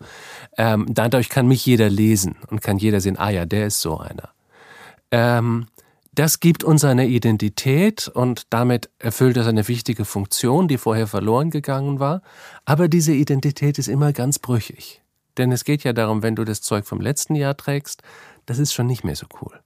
[0.57, 3.97] Ähm, dadurch kann mich jeder lesen und kann jeder sehen, ah ja, der ist so
[3.97, 4.29] einer.
[5.12, 5.67] Ähm,
[6.13, 11.49] das gibt uns eine Identität und damit erfüllt es eine wichtige Funktion, die vorher verloren
[11.49, 12.21] gegangen war.
[12.65, 15.01] Aber diese Identität ist immer ganz brüchig.
[15.38, 18.01] Denn es geht ja darum, wenn du das Zeug vom letzten Jahr trägst,
[18.45, 19.59] das ist schon nicht mehr so cool.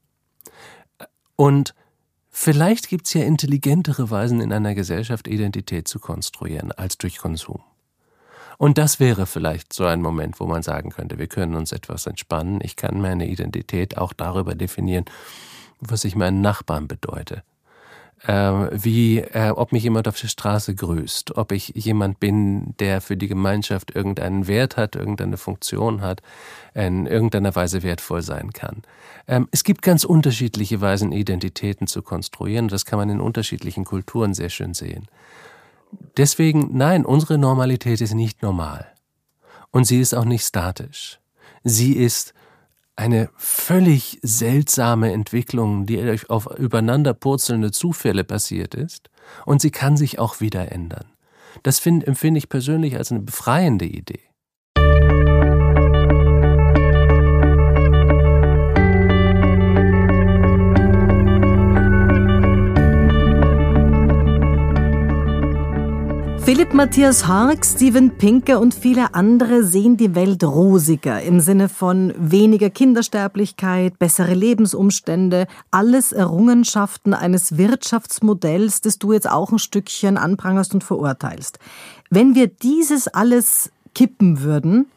[1.35, 1.73] Und
[2.33, 7.61] vielleicht gibt es ja intelligentere Weisen in einer Gesellschaft Identität zu konstruieren als durch Konsum.
[8.57, 12.05] Und das wäre vielleicht so ein Moment, wo man sagen könnte, wir können uns etwas
[12.05, 12.59] entspannen.
[12.61, 15.05] Ich kann meine Identität auch darüber definieren,
[15.79, 17.43] was ich meinen Nachbarn bedeute.
[18.25, 23.01] Äh, wie, äh, ob mich jemand auf der Straße grüßt, ob ich jemand bin, der
[23.01, 26.21] für die Gemeinschaft irgendeinen Wert hat, irgendeine Funktion hat,
[26.73, 28.83] in irgendeiner Weise wertvoll sein kann.
[29.27, 32.69] Ähm, es gibt ganz unterschiedliche Weisen, Identitäten zu konstruieren.
[32.69, 35.07] Das kann man in unterschiedlichen Kulturen sehr schön sehen.
[36.15, 38.87] Deswegen, nein, unsere Normalität ist nicht normal.
[39.71, 41.19] Und sie ist auch nicht statisch.
[41.63, 42.33] Sie ist
[42.95, 49.09] eine völlig seltsame Entwicklung, die durch auf übereinander purzelnde Zufälle passiert ist,
[49.45, 51.05] und sie kann sich auch wieder ändern.
[51.63, 54.19] Das find, empfinde ich persönlich als eine befreiende Idee.
[66.45, 72.13] Philipp Matthias Hark, Steven Pinker und viele andere sehen die Welt rosiger im Sinne von
[72.17, 80.73] weniger Kindersterblichkeit, bessere Lebensumstände, alles Errungenschaften eines Wirtschaftsmodells, das du jetzt auch ein Stückchen anprangerst
[80.73, 81.59] und verurteilst.
[82.09, 84.87] Wenn wir dieses alles kippen würden,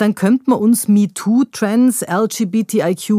[0.00, 3.10] dann könnte man uns MeToo-Trends, LGBTIQ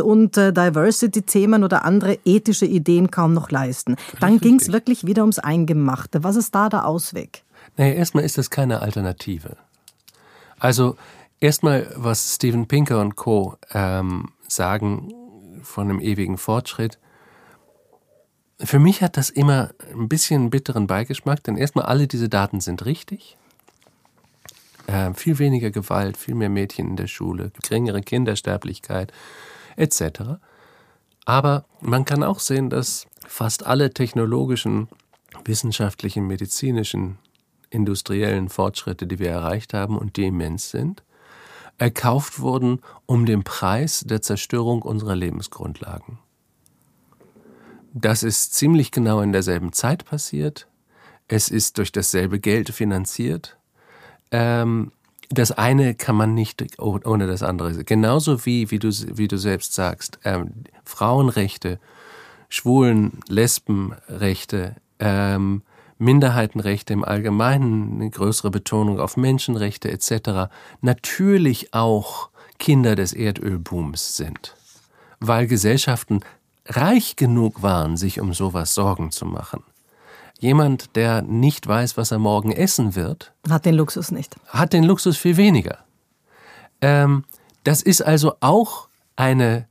[0.00, 3.96] und äh, Diversity-Themen oder andere ethische Ideen kaum noch leisten.
[4.20, 6.22] Dann ging es wirklich wieder ums Eingemachte.
[6.22, 7.44] Was ist da der Ausweg?
[7.76, 9.56] Naja, erstmal ist das keine Alternative.
[10.58, 10.96] Also
[11.40, 13.56] erstmal, was Steven Pinker und Co.
[13.72, 15.14] Ähm, sagen
[15.62, 16.98] von einem ewigen Fortschritt.
[18.58, 22.60] Für mich hat das immer ein bisschen einen bitteren Beigeschmack, denn erstmal alle diese Daten
[22.60, 23.38] sind richtig.
[24.90, 29.12] Äh, viel weniger Gewalt, viel mehr Mädchen in der Schule, geringere Kindersterblichkeit
[29.76, 30.40] etc.
[31.24, 34.88] Aber man kann auch sehen, dass fast alle technologischen,
[35.44, 37.18] wissenschaftlichen, medizinischen,
[37.70, 41.04] industriellen Fortschritte, die wir erreicht haben und die immens sind,
[41.78, 46.18] erkauft wurden um den Preis der Zerstörung unserer Lebensgrundlagen.
[47.94, 50.66] Das ist ziemlich genau in derselben Zeit passiert.
[51.28, 53.59] Es ist durch dasselbe Geld finanziert.
[54.30, 54.92] Ähm,
[55.30, 57.84] das eine kann man nicht ohne das andere.
[57.84, 61.78] Genauso wie, wie du, wie du selbst sagst, ähm, Frauenrechte,
[62.48, 65.62] Schwulen, Lesbenrechte, ähm,
[65.98, 70.50] Minderheitenrechte im Allgemeinen, eine größere Betonung auf Menschenrechte etc.
[70.80, 74.56] natürlich auch Kinder des Erdölbooms sind,
[75.20, 76.20] weil Gesellschaften
[76.66, 79.62] reich genug waren, sich um sowas Sorgen zu machen.
[80.40, 84.36] Jemand, der nicht weiß, was er morgen essen wird, hat den Luxus nicht.
[84.48, 85.78] Hat den Luxus viel weniger.
[86.80, 87.24] Ähm,
[87.62, 89.66] das ist also auch eine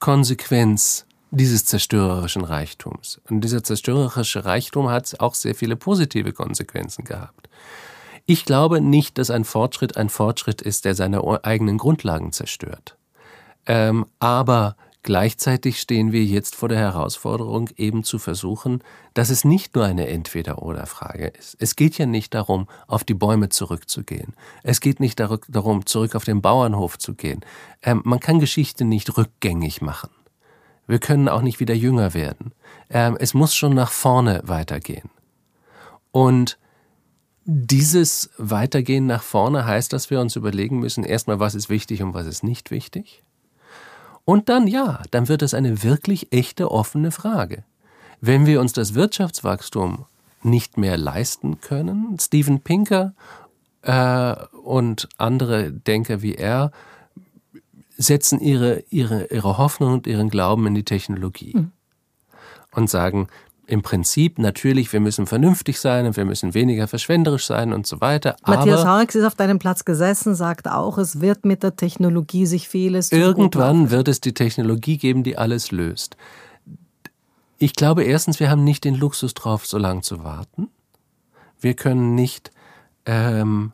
[0.00, 3.20] Konsequenz dieses zerstörerischen Reichtums.
[3.28, 7.50] Und dieser zerstörerische Reichtum hat auch sehr viele positive Konsequenzen gehabt.
[8.24, 12.96] Ich glaube nicht, dass ein Fortschritt ein Fortschritt ist, der seine eigenen Grundlagen zerstört.
[13.66, 14.74] Ähm, aber
[15.08, 20.06] Gleichzeitig stehen wir jetzt vor der Herausforderung, eben zu versuchen, dass es nicht nur eine
[20.06, 21.56] Entweder-oder-Frage ist.
[21.58, 24.34] Es geht ja nicht darum, auf die Bäume zurückzugehen.
[24.62, 27.40] Es geht nicht darum, zurück auf den Bauernhof zu gehen.
[27.80, 30.10] Ähm, man kann Geschichte nicht rückgängig machen.
[30.86, 32.52] Wir können auch nicht wieder jünger werden.
[32.90, 35.08] Ähm, es muss schon nach vorne weitergehen.
[36.10, 36.58] Und
[37.46, 42.12] dieses Weitergehen nach vorne heißt, dass wir uns überlegen müssen, erstmal, was ist wichtig und
[42.12, 43.22] was ist nicht wichtig.
[44.28, 47.64] Und dann ja, dann wird es eine wirklich echte offene Frage.
[48.20, 50.04] Wenn wir uns das Wirtschaftswachstum
[50.42, 53.14] nicht mehr leisten können, Steven Pinker
[53.80, 56.72] äh, und andere Denker wie er
[57.96, 61.72] setzen ihre, ihre, ihre Hoffnung und ihren Glauben in die Technologie mhm.
[62.72, 63.28] und sagen,
[63.68, 68.00] im Prinzip natürlich, wir müssen vernünftig sein und wir müssen weniger verschwenderisch sein und so
[68.00, 68.34] weiter.
[68.46, 72.66] Matthias Harks ist auf deinem Platz gesessen, sagt auch, es wird mit der Technologie sich
[72.66, 73.12] vieles.
[73.12, 76.16] Irgendwann wird es die Technologie geben, die alles löst.
[77.58, 80.70] Ich glaube erstens, wir haben nicht den Luxus drauf, so lange zu warten.
[81.60, 82.50] Wir können nicht
[83.04, 83.72] ähm,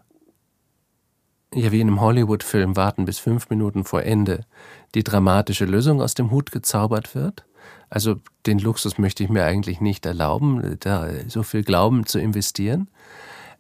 [1.55, 4.45] ja wie in einem Hollywood-Film warten bis fünf Minuten vor Ende
[4.97, 7.45] die dramatische Lösung aus dem Hut gezaubert wird.
[7.95, 12.89] Also den Luxus möchte ich mir eigentlich nicht erlauben, da so viel Glauben zu investieren.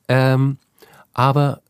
[0.09, 0.59] Ähm,
[1.13, 1.63] aber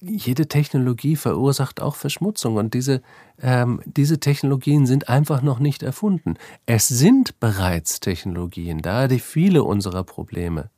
[0.00, 3.02] jede Technologie verursacht auch Verschmutzung und diese,
[3.40, 6.34] ähm, diese Technologien sind einfach noch nicht erfunden.
[6.66, 10.70] Es sind bereits Technologien da, die viele unserer Probleme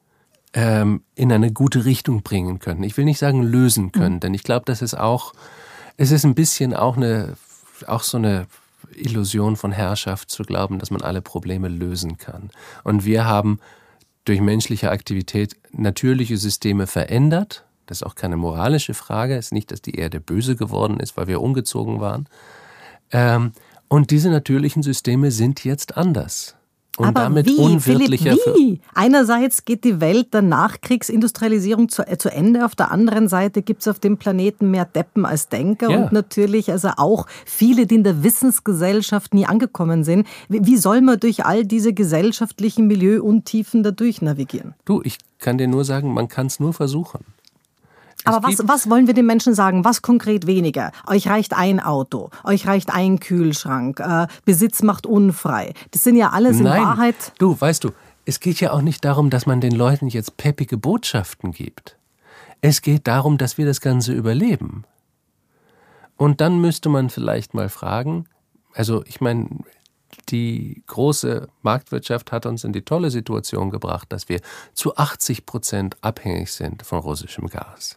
[0.52, 2.83] ähm, in eine gute Richtung bringen können.
[2.83, 4.20] Ich will nicht sagen lösen können, mhm.
[4.20, 5.33] denn ich glaube, das ist auch,
[5.96, 7.38] es ist ein bisschen auch eine,
[7.87, 8.46] auch so eine
[8.95, 12.51] Illusion von Herrschaft zu glauben, dass man alle Probleme lösen kann.
[12.85, 13.59] Und wir haben
[14.25, 17.64] durch menschliche Aktivität natürliche Systeme verändert.
[17.87, 19.37] Das ist auch keine moralische Frage.
[19.37, 22.29] Es ist nicht, dass die Erde böse geworden ist, weil wir umgezogen waren.
[23.11, 23.53] Ähm,
[23.88, 26.57] und diese natürlichen Systeme sind jetzt anders
[26.98, 28.37] und Aber damit wie, unwirtlicher.
[28.37, 28.81] Philipp, wie?
[28.94, 33.81] Einerseits geht die Welt der Nachkriegsindustrialisierung zu, äh, zu Ende, auf der anderen Seite gibt
[33.81, 36.05] es auf dem Planeten mehr Deppen als Denker ja.
[36.05, 40.26] und natürlich also auch viele, die in der Wissensgesellschaft nie angekommen sind.
[40.50, 44.74] Wie, wie soll man durch all diese gesellschaftlichen Milieuuntiefen dadurch navigieren?
[44.85, 47.24] Du, ich kann dir nur sagen, man kann es nur versuchen.
[48.25, 49.85] Aber was, was wollen wir den Menschen sagen?
[49.85, 50.93] Was konkret weniger?
[51.07, 55.75] Euch reicht ein Auto, euch reicht ein Kühlschrank, äh, Besitz macht unfrei.
[55.91, 56.83] Das sind ja alles in Nein.
[56.83, 57.33] Wahrheit.
[57.39, 57.91] Du, weißt du,
[58.25, 61.97] es geht ja auch nicht darum, dass man den Leuten jetzt peppige Botschaften gibt.
[62.61, 64.85] Es geht darum, dass wir das Ganze überleben.
[66.17, 68.27] Und dann müsste man vielleicht mal fragen,
[68.75, 69.49] also ich meine,
[70.29, 74.41] die große Marktwirtschaft hat uns in die tolle Situation gebracht, dass wir
[74.73, 77.97] zu 80 Prozent abhängig sind von russischem Gas.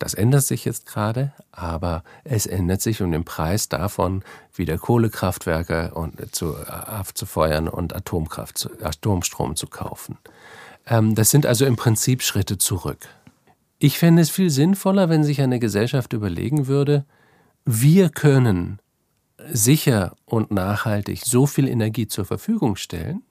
[0.00, 5.92] Das ändert sich jetzt gerade, aber es ändert sich um den Preis davon, wieder Kohlekraftwerke
[5.92, 10.16] und zu, abzufeuern und Atomkraft, Atomstrom zu kaufen.
[10.86, 13.08] Ähm, das sind also im Prinzip Schritte zurück.
[13.78, 17.04] Ich fände es viel sinnvoller, wenn sich eine Gesellschaft überlegen würde,
[17.66, 18.78] wir können
[19.52, 23.22] sicher und nachhaltig so viel Energie zur Verfügung stellen.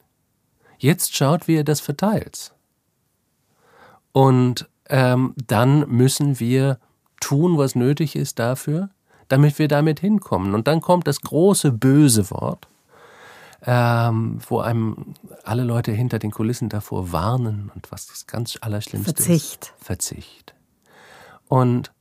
[0.77, 2.53] Jetzt schaut, wie ihr das verteilt.
[4.11, 6.79] Und ähm, dann müssen wir
[7.19, 8.89] tun, was nötig ist dafür,
[9.27, 10.53] damit wir damit hinkommen.
[10.53, 12.67] Und dann kommt das große böse Wort,
[13.65, 19.13] ähm, wo einem alle Leute hinter den Kulissen davor warnen und was das ganz Allerschlimmste
[19.13, 19.73] Verzicht.
[19.77, 19.85] ist.
[19.85, 20.53] Verzicht.
[21.47, 21.91] Und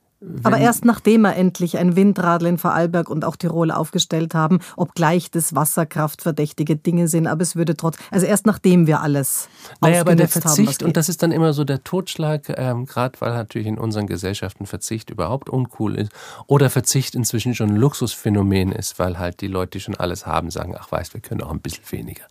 [0.42, 5.30] aber erst nachdem wir endlich ein Windradl in Vorarlberg und auch Tirol aufgestellt haben, obgleich
[5.30, 9.48] das wasserkraftverdächtige Dinge sind, aber es würde trotz, also erst nachdem wir alles
[9.80, 13.20] naja, aber der Verzicht, haben, und das ist dann immer so der Totschlag, ähm, gerade
[13.20, 16.10] weil natürlich in unseren Gesellschaften Verzicht überhaupt uncool ist
[16.48, 20.50] oder Verzicht inzwischen schon ein Luxusphänomen ist, weil halt die Leute, die schon alles haben,
[20.50, 22.24] sagen, ach weißt, wir können auch ein bisschen weniger.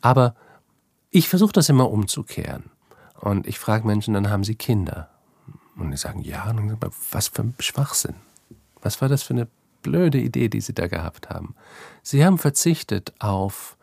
[0.00, 0.34] Aber
[1.10, 2.64] ich versuche das immer umzukehren.
[3.20, 5.08] Und ich frage Menschen, dann haben sie Kinder.
[5.76, 6.76] Und die sagen, ja, und
[7.10, 8.16] was für ein Schwachsinn.
[8.80, 9.48] Was war das für eine
[9.82, 11.54] blöde Idee, die sie da gehabt haben?
[12.02, 13.76] Sie haben verzichtet auf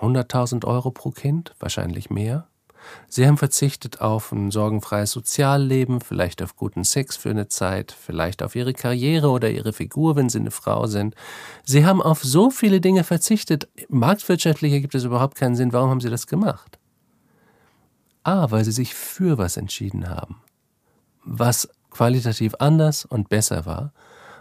[0.00, 2.46] 100.000 Euro pro Kind, wahrscheinlich mehr.
[3.08, 8.42] Sie haben verzichtet auf ein sorgenfreies Sozialleben, vielleicht auf guten Sex für eine Zeit, vielleicht
[8.42, 11.14] auf ihre Karriere oder ihre Figur, wenn sie eine Frau sind.
[11.64, 13.68] Sie haben auf so viele Dinge verzichtet.
[13.90, 15.74] Marktwirtschaftlich ergibt es überhaupt keinen Sinn.
[15.74, 16.78] Warum haben sie das gemacht?
[18.22, 20.36] Ah, weil sie sich für was entschieden haben
[21.30, 23.92] was qualitativ anders und besser war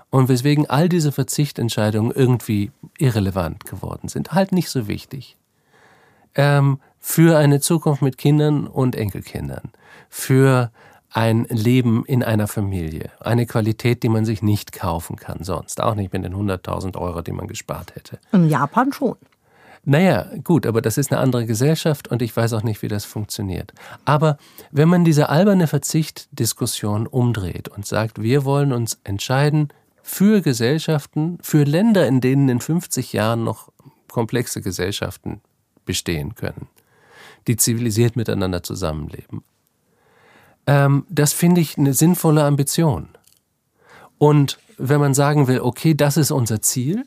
[0.10, 5.38] und weswegen all diese Verzichtentscheidungen irgendwie irrelevant geworden sind, halt nicht so wichtig.
[6.36, 9.72] Ähm, für eine Zukunft mit Kindern und Enkelkindern,
[10.10, 10.72] für
[11.12, 15.96] ein Leben in einer Familie, eine Qualität, die man sich nicht kaufen kann sonst, auch
[15.96, 18.20] nicht mit den 100.000 Euro, die man gespart hätte.
[18.32, 19.16] In Japan schon.
[19.86, 23.06] Naja, gut, aber das ist eine andere Gesellschaft und ich weiß auch nicht, wie das
[23.06, 23.74] funktioniert.
[24.06, 24.38] Aber
[24.72, 29.70] wenn man diese alberne Verzichtdiskussion umdreht und sagt, wir wollen uns entscheiden
[30.04, 33.72] für Gesellschaften, für Länder, in denen in 50 Jahren noch
[34.08, 35.42] komplexe Gesellschaften
[35.86, 36.68] bestehen können,
[37.48, 39.44] die zivilisiert miteinander zusammenleben.
[40.68, 43.10] Ähm, das finde ich eine sinnvolle Ambition.
[44.18, 47.06] Und wenn man sagen will, okay, das ist unser Ziel,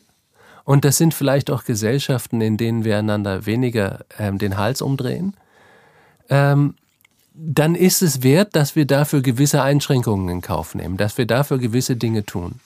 [0.65, 5.35] und das sind vielleicht auch Gesellschaften, in denen wir einander weniger ähm, den Hals umdrehen.
[6.29, 6.75] Ähm,
[7.35, 11.59] dann ist es wert, dass wir dafür gewisse Einschränkungen in Kauf nehmen, dass wir dafür
[11.59, 12.61] gewisse Dinge tun.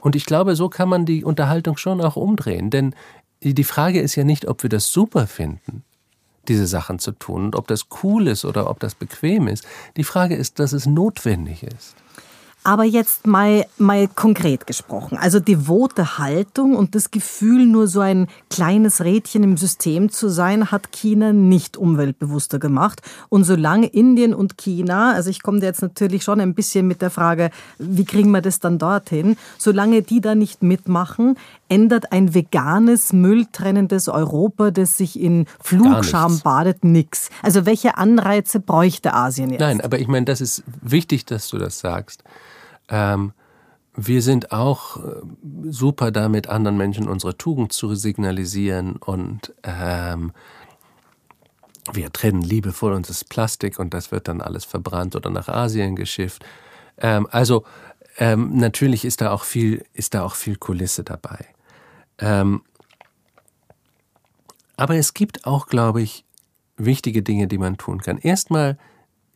[0.00, 2.68] Und ich glaube, so kann man die Unterhaltung schon auch umdrehen.
[2.68, 2.94] Denn
[3.42, 5.82] die Frage ist ja nicht, ob wir das super finden,
[6.46, 9.66] diese Sachen zu tun und ob das cool ist oder ob das bequem ist.
[9.96, 11.94] Die Frage ist, dass es notwendig ist.
[12.66, 15.18] Aber jetzt mal, mal konkret gesprochen.
[15.18, 20.70] Also devote Haltung und das Gefühl, nur so ein kleines Rädchen im System zu sein,
[20.70, 23.02] hat China nicht umweltbewusster gemacht.
[23.28, 27.10] Und solange Indien und China, also ich komme jetzt natürlich schon ein bisschen mit der
[27.10, 31.36] Frage, wie kriegen wir das dann dorthin, solange die da nicht mitmachen,
[31.68, 37.28] ändert ein veganes, mülltrennendes Europa, das sich in Flugscham badet, nichts.
[37.42, 39.60] Also welche Anreize bräuchte Asien jetzt?
[39.60, 42.24] Nein, aber ich meine, das ist wichtig, dass du das sagst.
[42.88, 43.32] Ähm,
[43.96, 45.22] wir sind auch äh,
[45.64, 50.32] super damit, anderen Menschen unsere Tugend zu signalisieren und ähm,
[51.92, 55.96] wir trennen liebevoll uns das Plastik und das wird dann alles verbrannt oder nach Asien
[55.96, 56.44] geschifft.
[56.98, 57.64] Ähm, also
[58.18, 61.46] ähm, natürlich ist da auch viel, ist da auch viel Kulisse dabei.
[62.18, 62.62] Ähm,
[64.76, 66.24] aber es gibt auch, glaube ich,
[66.76, 68.18] wichtige Dinge, die man tun kann.
[68.18, 68.78] Erstmal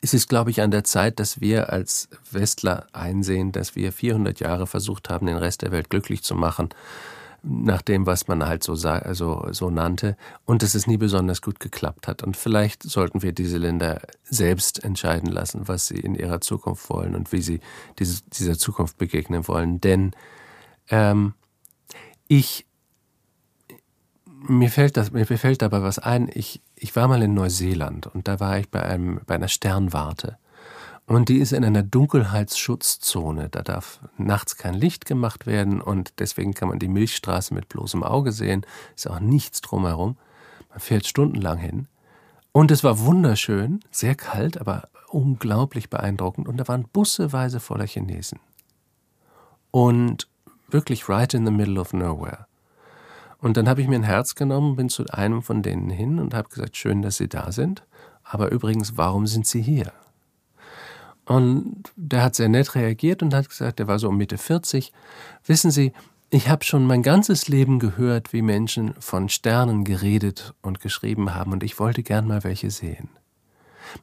[0.00, 4.40] es ist, glaube ich, an der Zeit, dass wir als Westler einsehen, dass wir 400
[4.40, 6.68] Jahre versucht haben, den Rest der Welt glücklich zu machen,
[7.42, 11.60] nach dem, was man halt so, also, so nannte, und dass es nie besonders gut
[11.60, 12.22] geklappt hat.
[12.22, 17.14] Und vielleicht sollten wir diese Länder selbst entscheiden lassen, was sie in ihrer Zukunft wollen
[17.14, 17.60] und wie sie
[17.98, 19.80] diese, dieser Zukunft begegnen wollen.
[19.80, 20.12] Denn
[20.90, 21.34] ähm,
[22.26, 22.66] ich
[24.46, 26.30] mir fällt das, mir fällt dabei was ein.
[26.32, 30.38] Ich, ich war mal in Neuseeland und da war ich bei einem, bei einer Sternwarte.
[31.06, 33.48] Und die ist in einer Dunkelheitsschutzzone.
[33.48, 38.02] Da darf nachts kein Licht gemacht werden und deswegen kann man die Milchstraße mit bloßem
[38.02, 38.66] Auge sehen.
[38.94, 40.18] Ist auch nichts drumherum.
[40.68, 41.88] Man fährt stundenlang hin.
[42.52, 46.46] Und es war wunderschön, sehr kalt, aber unglaublich beeindruckend.
[46.46, 48.40] Und da waren busseweise voller Chinesen.
[49.70, 50.28] Und
[50.68, 52.47] wirklich right in the middle of nowhere.
[53.40, 56.34] Und dann habe ich mir ein Herz genommen, bin zu einem von denen hin und
[56.34, 57.84] habe gesagt, schön, dass Sie da sind.
[58.24, 59.92] Aber übrigens, warum sind Sie hier?
[61.24, 64.92] Und der hat sehr nett reagiert und hat gesagt, der war so um Mitte 40.
[65.44, 65.92] Wissen Sie,
[66.30, 71.52] ich habe schon mein ganzes Leben gehört, wie Menschen von Sternen geredet und geschrieben haben
[71.52, 73.08] und ich wollte gern mal welche sehen.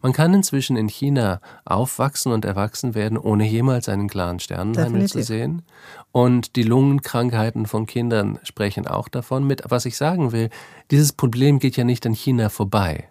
[0.01, 5.23] Man kann inzwischen in China aufwachsen und erwachsen werden, ohne jemals einen klaren Sternenhimmel zu
[5.23, 5.63] sehen.
[6.11, 9.63] Und die Lungenkrankheiten von Kindern sprechen auch davon mit.
[9.69, 10.49] Was ich sagen will,
[10.91, 13.09] dieses Problem geht ja nicht an China vorbei.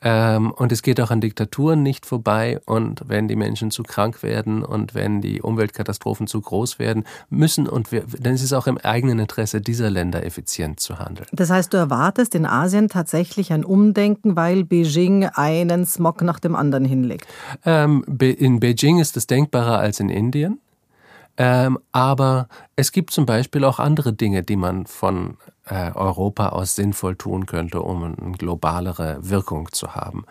[0.00, 2.60] Ähm, und es geht auch an Diktaturen nicht vorbei.
[2.66, 7.68] Und wenn die Menschen zu krank werden und wenn die Umweltkatastrophen zu groß werden, müssen
[7.68, 11.26] und wir, dann ist es auch im eigenen Interesse dieser Länder effizient zu handeln.
[11.32, 16.54] Das heißt, du erwartest in Asien tatsächlich ein Umdenken, weil Beijing einen Smog nach dem
[16.54, 17.26] anderen hinlegt?
[17.64, 20.60] Ähm, in Beijing ist es denkbarer als in Indien.
[21.40, 25.36] Ähm, aber es gibt zum Beispiel auch andere Dinge, die man von
[25.70, 30.24] äh, Europa aus sinnvoll tun könnte, um eine globalere Wirkung zu haben.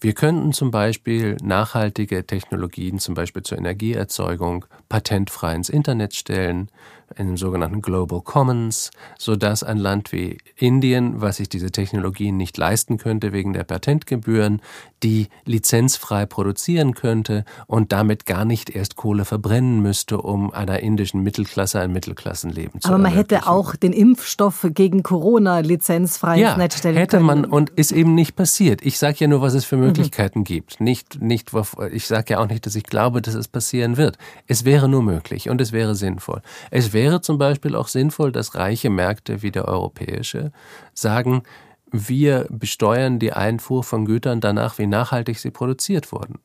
[0.00, 6.70] Wir könnten zum Beispiel nachhaltige Technologien, zum Beispiel zur Energieerzeugung, patentfrei ins Internet stellen
[7.16, 12.56] in den sogenannten Global Commons, sodass ein Land wie Indien, was sich diese Technologien nicht
[12.56, 14.60] leisten könnte wegen der Patentgebühren,
[15.02, 21.22] die lizenzfrei produzieren könnte und damit gar nicht erst Kohle verbrennen müsste, um einer indischen
[21.22, 26.58] Mittelklasse ein Mittelklassenleben zu Aber man hätte auch den Impfstoff gegen Corona lizenzfrei ja, ins
[26.58, 27.26] Netz stellen hätte können.
[27.26, 28.84] man und ist eben nicht passiert.
[28.84, 30.44] Ich sage ja nur, was es für Möglichkeiten mhm.
[30.44, 30.80] gibt.
[30.80, 31.52] Nicht, nicht,
[31.92, 34.18] ich sage ja auch nicht, dass ich glaube, dass es passieren wird.
[34.46, 36.42] Es wäre nur möglich und es wäre sinnvoll.
[36.70, 40.52] Es wäre zum Beispiel auch sinnvoll, dass reiche Märkte wie der europäische
[40.94, 41.42] sagen,
[41.90, 46.38] wir besteuern die Einfuhr von Gütern danach, wie nachhaltig sie produziert wurden.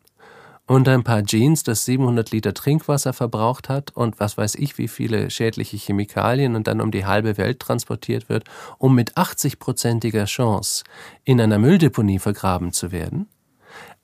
[0.65, 4.87] Und ein paar Jeans, das 700 Liter Trinkwasser verbraucht hat und was weiß ich, wie
[4.87, 8.45] viele schädliche Chemikalien und dann um die halbe Welt transportiert wird,
[8.77, 10.85] um mit 80-prozentiger Chance
[11.25, 13.27] in einer Mülldeponie vergraben zu werden,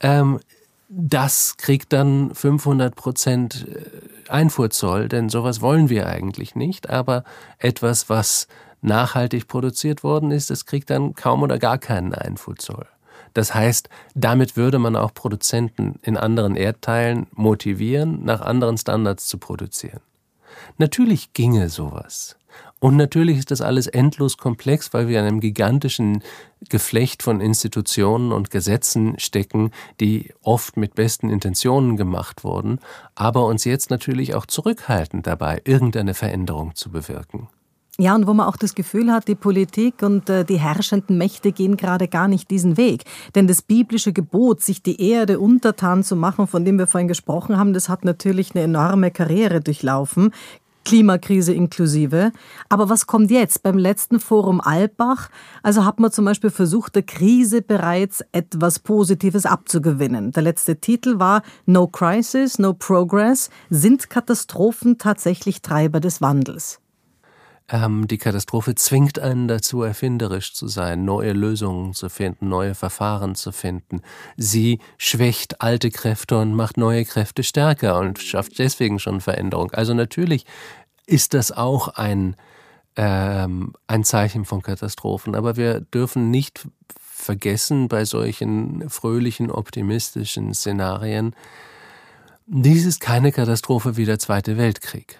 [0.01, 0.39] ähm,
[0.89, 6.89] das kriegt dann 500 Prozent äh, Einfuhrzoll, denn sowas wollen wir eigentlich nicht.
[6.89, 7.23] Aber
[7.59, 8.47] etwas, was
[8.81, 12.87] nachhaltig produziert worden ist, das kriegt dann kaum oder gar keinen Einfuhrzoll.
[13.33, 19.37] Das heißt, damit würde man auch Produzenten in anderen Erdteilen motivieren, nach anderen Standards zu
[19.37, 20.01] produzieren.
[20.77, 22.38] Natürlich ginge sowas.
[22.79, 26.23] Und natürlich ist das alles endlos komplex, weil wir in einem gigantischen
[26.69, 32.79] Geflecht von Institutionen und Gesetzen stecken, die oft mit besten Intentionen gemacht wurden,
[33.15, 37.49] aber uns jetzt natürlich auch zurückhalten dabei, irgendeine Veränderung zu bewirken.
[38.01, 41.51] Ja, und wo man auch das Gefühl hat, die Politik und äh, die herrschenden Mächte
[41.51, 43.03] gehen gerade gar nicht diesen Weg.
[43.35, 47.57] Denn das biblische Gebot, sich die Erde untertan zu machen, von dem wir vorhin gesprochen
[47.57, 50.31] haben, das hat natürlich eine enorme Karriere durchlaufen.
[50.89, 52.31] Klimakrise inklusive.
[52.67, 53.61] Aber was kommt jetzt?
[53.61, 55.29] Beim letzten Forum Albach,
[55.61, 60.31] also hat man zum Beispiel versucht, der Krise bereits etwas Positives abzugewinnen.
[60.31, 63.51] Der letzte Titel war No Crisis, No Progress.
[63.69, 66.79] Sind Katastrophen tatsächlich Treiber des Wandels?
[67.71, 73.35] Ähm, die Katastrophe zwingt einen dazu, erfinderisch zu sein, neue Lösungen zu finden, neue Verfahren
[73.35, 74.01] zu finden.
[74.37, 79.71] Sie schwächt alte Kräfte und macht neue Kräfte stärker und schafft deswegen schon Veränderung.
[79.71, 80.45] Also natürlich
[81.05, 82.35] ist das auch ein,
[82.95, 86.67] ähm, ein Zeichen von Katastrophen, aber wir dürfen nicht
[86.99, 91.35] vergessen bei solchen fröhlichen, optimistischen Szenarien,
[92.47, 95.19] dies ist keine Katastrophe wie der Zweite Weltkrieg.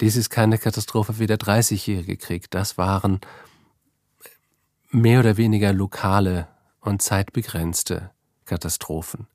[0.00, 2.50] Dies ist keine Katastrophe wie der Dreißigjährige Krieg.
[2.50, 3.20] Das waren
[4.90, 6.48] mehr oder weniger lokale
[6.80, 8.10] und zeitbegrenzte
[8.44, 9.26] Katastrophen.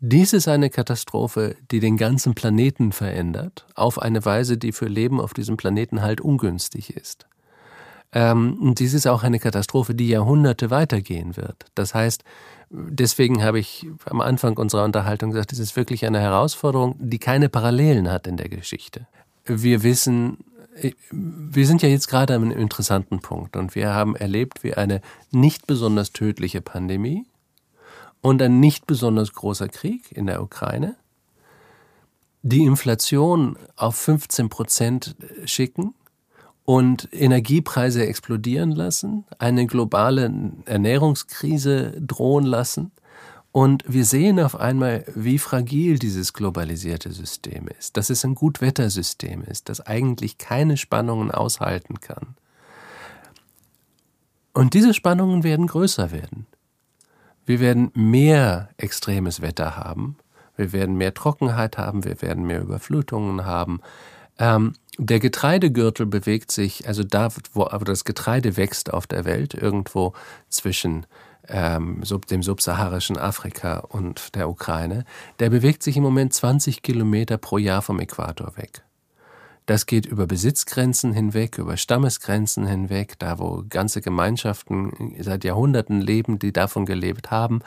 [0.00, 5.20] Dies ist eine Katastrophe, die den ganzen Planeten verändert, auf eine Weise, die für Leben
[5.20, 7.26] auf diesem Planeten halt ungünstig ist.
[8.12, 11.64] Ähm, dies ist auch eine Katastrophe, die Jahrhunderte weitergehen wird.
[11.74, 12.24] Das heißt,
[12.68, 17.48] deswegen habe ich am Anfang unserer Unterhaltung gesagt, es ist wirklich eine Herausforderung, die keine
[17.48, 19.06] Parallelen hat in der Geschichte
[19.44, 20.38] wir wissen,
[21.10, 25.00] wir sind ja jetzt gerade an einem interessanten Punkt und wir haben erlebt, wie eine
[25.30, 27.26] nicht besonders tödliche Pandemie
[28.20, 30.96] und ein nicht besonders großer Krieg in der Ukraine
[32.42, 35.94] die Inflation auf 15 Prozent schicken
[36.64, 40.32] und Energiepreise explodieren lassen, eine globale
[40.64, 42.92] Ernährungskrise drohen lassen
[43.52, 49.42] und wir sehen auf einmal, wie fragil dieses globalisierte System ist, dass es ein Gutwettersystem
[49.42, 52.34] ist, das eigentlich keine Spannungen aushalten kann.
[54.54, 56.46] Und diese Spannungen werden größer werden.
[57.44, 60.16] Wir werden mehr extremes Wetter haben,
[60.56, 63.80] wir werden mehr Trockenheit haben, wir werden mehr Überflutungen haben.
[64.38, 70.14] Ähm, der Getreidegürtel bewegt sich, also da, wo das Getreide wächst auf der Welt, irgendwo
[70.48, 71.06] zwischen
[71.48, 75.04] ähm, dem subsaharischen Afrika und der Ukraine,
[75.38, 78.82] der bewegt sich im Moment 20 Kilometer pro Jahr vom Äquator weg.
[79.66, 86.40] Das geht über Besitzgrenzen hinweg, über Stammesgrenzen hinweg, da wo ganze Gemeinschaften seit Jahrhunderten leben,
[86.40, 87.60] die davon gelebt haben.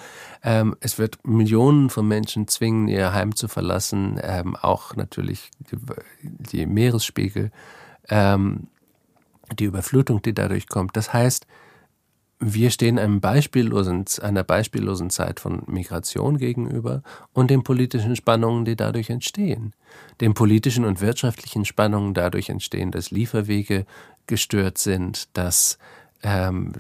[0.44, 5.78] Ähm, es wird Millionen von Menschen zwingen, ihr Heim zu verlassen, ähm, auch natürlich die,
[6.22, 7.52] die Meeresspiegel,
[8.10, 8.68] ähm,
[9.58, 10.98] die Überflutung, die dadurch kommt.
[10.98, 11.48] Das heißt,
[12.40, 17.02] wir stehen einem beispiellosen, einer beispiellosen Zeit von Migration gegenüber
[17.34, 19.74] und den politischen Spannungen, die dadurch entstehen.
[20.20, 23.86] Den politischen und wirtschaftlichen Spannungen dadurch entstehen, dass Lieferwege
[24.28, 25.78] gestört sind, dass,
[26.24, 26.74] ähm,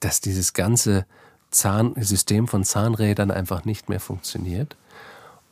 [0.00, 1.06] dass dieses ganze
[1.50, 4.76] Zahn System von Zahnrädern einfach nicht mehr funktioniert.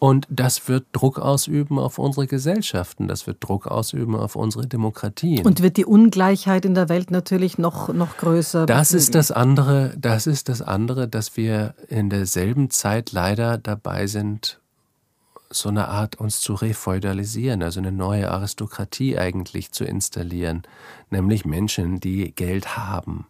[0.03, 5.46] Und das wird Druck ausüben auf unsere Gesellschaften, das wird Druck ausüben auf unsere Demokratien.
[5.46, 8.66] Und wird die Ungleichheit in der Welt natürlich noch, noch größer.
[8.66, 14.09] Das ist das andere, das ist das andere, dass wir in derselben Zeit leider dabei
[14.09, 14.59] sind,
[15.50, 20.64] so eine Art uns zu refeudalisieren, also eine neue Aristokratie eigentlich zu installieren,
[21.11, 23.28] nämlich Menschen, die Geld haben,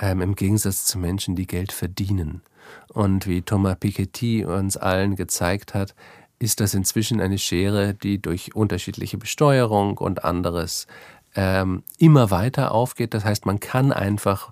[0.00, 2.40] ähm, im Gegensatz zu Menschen, die Geld verdienen.
[2.88, 5.94] Und wie Thomas Piketty uns allen gezeigt hat,
[6.38, 10.86] ist das inzwischen eine Schere, die durch unterschiedliche Besteuerung und anderes
[11.34, 13.14] ähm, immer weiter aufgeht.
[13.14, 14.50] Das heißt, man kann einfach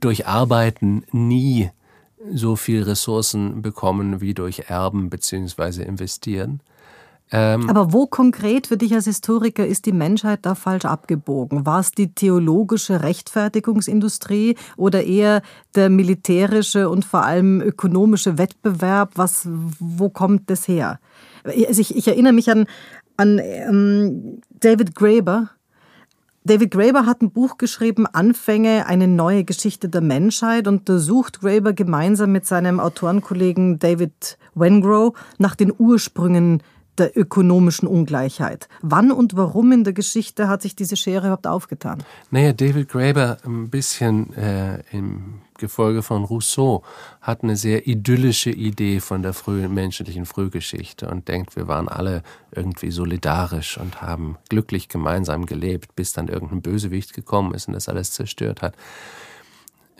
[0.00, 1.70] durch Arbeiten nie
[2.32, 5.82] so viel Ressourcen bekommen wie durch Erben bzw.
[5.82, 6.60] investieren.
[7.32, 11.64] Ähm, Aber wo konkret für dich als Historiker ist die Menschheit da falsch abgebogen?
[11.64, 15.42] War es die theologische Rechtfertigungsindustrie oder eher
[15.76, 19.12] der militärische und vor allem ökonomische Wettbewerb?
[19.14, 19.46] Was,
[19.78, 20.98] wo kommt das her?
[21.44, 22.66] Also ich, ich erinnere mich an,
[23.16, 25.50] an ähm, David Graeber.
[26.42, 31.42] David Graeber hat ein Buch geschrieben, Anfänge, eine neue Geschichte der Menschheit, und da sucht
[31.42, 36.62] Graeber gemeinsam mit seinem Autorenkollegen David Wengrow nach den Ursprüngen
[37.00, 38.68] der ökonomischen Ungleichheit.
[38.82, 42.02] Wann und warum in der Geschichte hat sich diese Schere überhaupt aufgetan?
[42.30, 46.82] Naja, David Graeber ein bisschen äh, im Gefolge von Rousseau
[47.20, 52.22] hat eine sehr idyllische Idee von der frühen menschlichen Frühgeschichte und denkt, wir waren alle
[52.50, 57.88] irgendwie solidarisch und haben glücklich gemeinsam gelebt, bis dann irgendein Bösewicht gekommen ist und das
[57.88, 58.74] alles zerstört hat.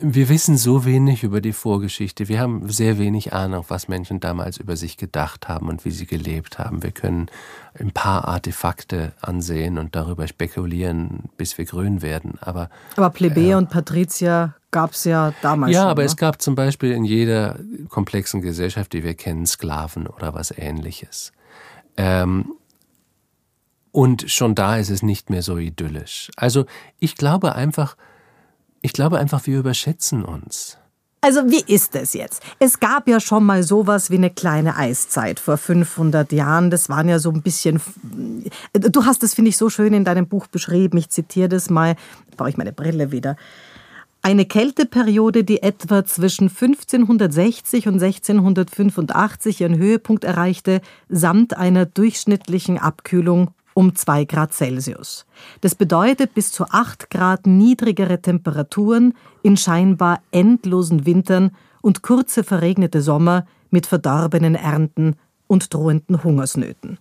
[0.03, 2.29] Wir wissen so wenig über die Vorgeschichte.
[2.29, 6.07] Wir haben sehr wenig Ahnung, was Menschen damals über sich gedacht haben und wie sie
[6.07, 6.83] gelebt haben.
[6.83, 7.27] Wir können
[7.79, 12.39] ein paar Artefakte ansehen und darüber spekulieren, bis wir grün werden.
[12.41, 15.75] Aber, aber Plebejer äh, und Patrizier gab es ja damals.
[15.75, 16.07] Ja, schon, aber ne?
[16.07, 21.33] es gab zum Beispiel in jeder komplexen Gesellschaft, die wir kennen, Sklaven oder was ähnliches.
[21.97, 22.55] Ähm,
[23.93, 26.31] Und schon da ist es nicht mehr so idyllisch.
[26.37, 26.65] Also
[27.01, 27.97] ich glaube einfach,
[28.83, 30.79] ich glaube einfach, wir überschätzen uns.
[31.23, 32.43] Also wie ist es jetzt?
[32.61, 36.71] Es gab ja schon mal sowas wie eine kleine Eiszeit vor 500 Jahren.
[36.71, 37.81] Das waren ja so ein bisschen.
[38.73, 40.97] Du hast das, finde ich, so schön in deinem Buch beschrieben.
[40.97, 41.97] Ich zitiere das mal.
[42.39, 43.37] Brauche ich meine Brille wieder.
[44.23, 53.51] Eine Kälteperiode, die etwa zwischen 1560 und 1685 ihren Höhepunkt erreichte, samt einer durchschnittlichen Abkühlung
[53.75, 55.27] um 2 Grad Celsius.
[55.61, 63.03] Das bedeutet bis zu 8 Grad niedrigere Temperaturen in scheinbar endlosen Wintern und kurze verregnete
[63.03, 65.17] Sommer mit verdorbenen Ernten
[65.47, 66.99] und drohenden Hungersnöten.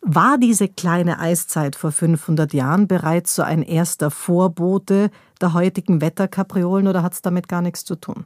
[0.00, 5.10] War diese kleine Eiszeit vor 500 Jahren bereits so ein erster Vorbote
[5.40, 8.24] der heutigen Wetterkapriolen oder hat es damit gar nichts zu tun?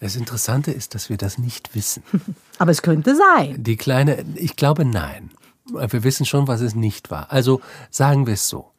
[0.00, 2.02] Das Interessante ist, dass wir das nicht wissen.
[2.58, 3.62] Aber es könnte sein.
[3.62, 5.30] Die kleine, ich glaube nein
[5.66, 7.30] wir wissen schon, was es nicht war.
[7.30, 7.60] Also
[7.90, 8.70] sagen wir es so.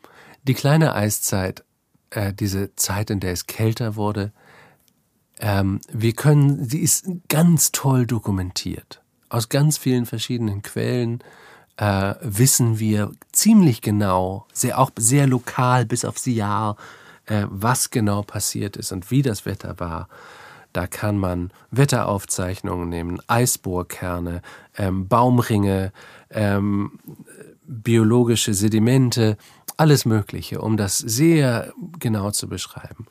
[0.44, 1.64] Die kleine Eiszeit,
[2.10, 4.32] äh, diese Zeit, in der es kälter wurde,
[5.40, 9.02] ähm, wir können, sie ist ganz toll dokumentiert.
[9.30, 11.24] Aus ganz vielen verschiedenen Quellen
[11.78, 16.78] äh, wissen wir ziemlich genau, sehr, auch sehr lokal bis aufs Jahr,
[17.26, 20.08] äh, was genau passiert ist und wie das Wetter war.
[20.72, 24.42] Da kann man Wetteraufzeichnungen nehmen, Eisbohrkerne,
[24.76, 25.92] ähm, Baumringe,
[26.34, 27.00] ähm,
[27.66, 29.38] biologische Sedimente,
[29.78, 33.08] alles Mögliche, um das sehr genau zu beschreiben.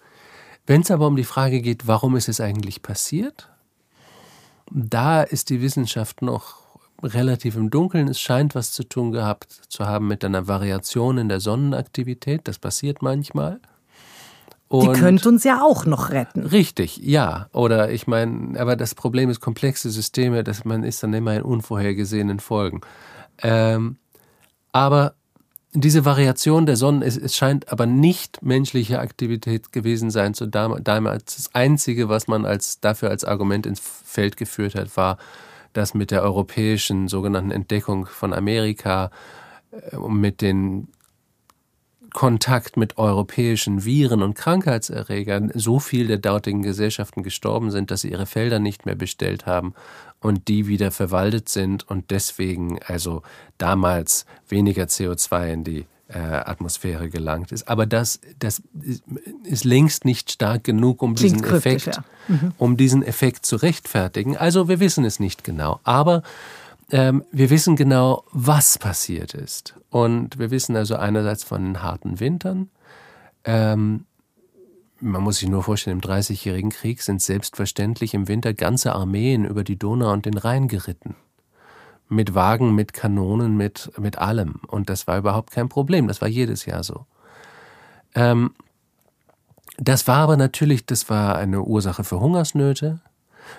[0.66, 3.48] Wenn es aber um die Frage geht, warum ist es eigentlich passiert,
[4.70, 6.62] da ist die Wissenschaft noch
[7.02, 8.08] relativ im Dunkeln.
[8.08, 12.42] Es scheint was zu tun gehabt zu haben mit einer Variation in der Sonnenaktivität.
[12.44, 13.60] Das passiert manchmal.
[14.68, 16.46] Und die könnte uns ja auch noch retten.
[16.46, 17.48] Richtig, ja.
[17.52, 21.42] Oder ich meine, aber das Problem ist komplexe Systeme, dass man ist dann immer in
[21.42, 22.80] unvorhergesehenen Folgen.
[23.42, 23.96] Ähm,
[24.72, 25.14] aber
[25.74, 31.36] diese Variation der Sonne, es, es, scheint aber nicht menschliche Aktivität gewesen sein zu damals.
[31.36, 35.16] Das Einzige, was man als, dafür als Argument ins Feld geführt hat, war,
[35.72, 39.10] dass mit der europäischen sogenannten Entdeckung von Amerika
[39.70, 40.88] äh, mit den
[42.12, 48.10] Kontakt mit europäischen Viren und Krankheitserregern so viel der dortigen Gesellschaften gestorben sind, dass sie
[48.10, 49.74] ihre Felder nicht mehr bestellt haben
[50.20, 53.22] und die wieder verwaldet sind und deswegen also
[53.58, 57.68] damals weniger CO2 in die äh, Atmosphäre gelangt ist.
[57.68, 58.62] Aber das, das
[59.44, 62.04] ist längst nicht stark genug, um diesen Effekt, ja.
[62.28, 62.52] mhm.
[62.58, 64.36] um diesen Effekt zu rechtfertigen.
[64.36, 65.80] Also wir wissen es nicht genau.
[65.84, 66.22] Aber
[66.92, 69.74] ähm, wir wissen genau, was passiert ist.
[69.90, 72.68] Und wir wissen also einerseits von den harten Wintern.
[73.44, 74.04] Ähm,
[75.00, 79.64] man muss sich nur vorstellen, im Dreißigjährigen Krieg sind selbstverständlich im Winter ganze Armeen über
[79.64, 81.16] die Donau und den Rhein geritten.
[82.08, 84.60] Mit Wagen, mit Kanonen, mit, mit allem.
[84.68, 86.08] Und das war überhaupt kein Problem.
[86.08, 87.06] Das war jedes Jahr so.
[88.14, 88.52] Ähm,
[89.78, 93.00] das war aber natürlich, das war eine Ursache für Hungersnöte.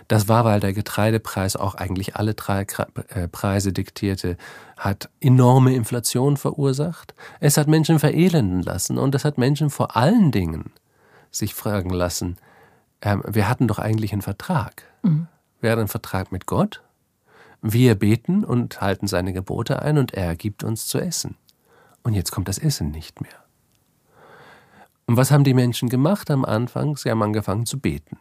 [0.08, 2.66] Das war, weil der Getreidepreis auch eigentlich alle drei
[3.10, 4.38] äh, Preise diktierte,
[4.78, 7.14] hat enorme Inflation verursacht.
[7.40, 10.72] Es hat Menschen verelenden lassen und es hat Menschen vor allen Dingen
[11.32, 12.38] sich fragen lassen,
[13.02, 14.84] äh, wir hatten doch eigentlich einen Vertrag.
[15.04, 15.28] Mhm.
[15.62, 16.82] Wir hatten einen Vertrag mit Gott.
[17.62, 21.38] Wir beten und halten seine Gebote ein und er gibt uns zu essen.
[22.04, 23.32] Und jetzt kommt das Essen nicht mehr.
[25.06, 26.98] Und was haben die Menschen gemacht am Anfang?
[26.98, 28.18] Sie haben angefangen zu beten.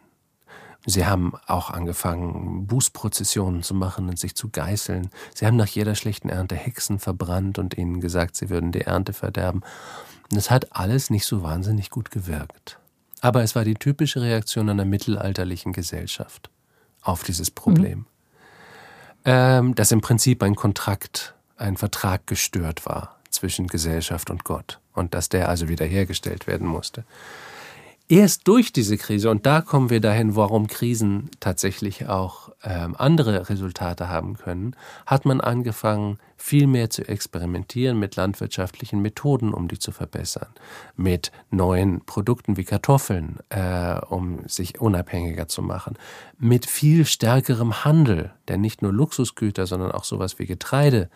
[0.85, 5.09] Sie haben auch angefangen, Bußprozessionen zu machen und sich zu geißeln.
[5.33, 9.13] Sie haben nach jeder schlechten Ernte Hexen verbrannt und ihnen gesagt, sie würden die Ernte
[9.13, 9.61] verderben.
[10.29, 12.79] Und es hat alles nicht so wahnsinnig gut gewirkt.
[13.21, 16.49] Aber es war die typische Reaktion einer mittelalterlichen Gesellschaft
[17.01, 17.99] auf dieses Problem.
[17.99, 18.05] Mhm.
[19.25, 25.13] Ähm, dass im Prinzip ein Kontrakt, ein Vertrag gestört war zwischen Gesellschaft und Gott und
[25.13, 27.05] dass der also wiederhergestellt werden musste
[28.09, 33.49] erst durch diese Krise, und da kommen wir dahin, warum Krisen tatsächlich auch ähm, andere
[33.49, 34.75] Resultate haben können,
[35.05, 40.49] hat man angefangen, viel mehr zu experimentieren mit landwirtschaftlichen Methoden, um die zu verbessern,
[40.95, 45.97] mit neuen Produkten wie Kartoffeln, äh, um sich unabhängiger zu machen,
[46.37, 51.09] mit viel stärkerem Handel, der nicht nur Luxusgüter, sondern auch sowas wie Getreide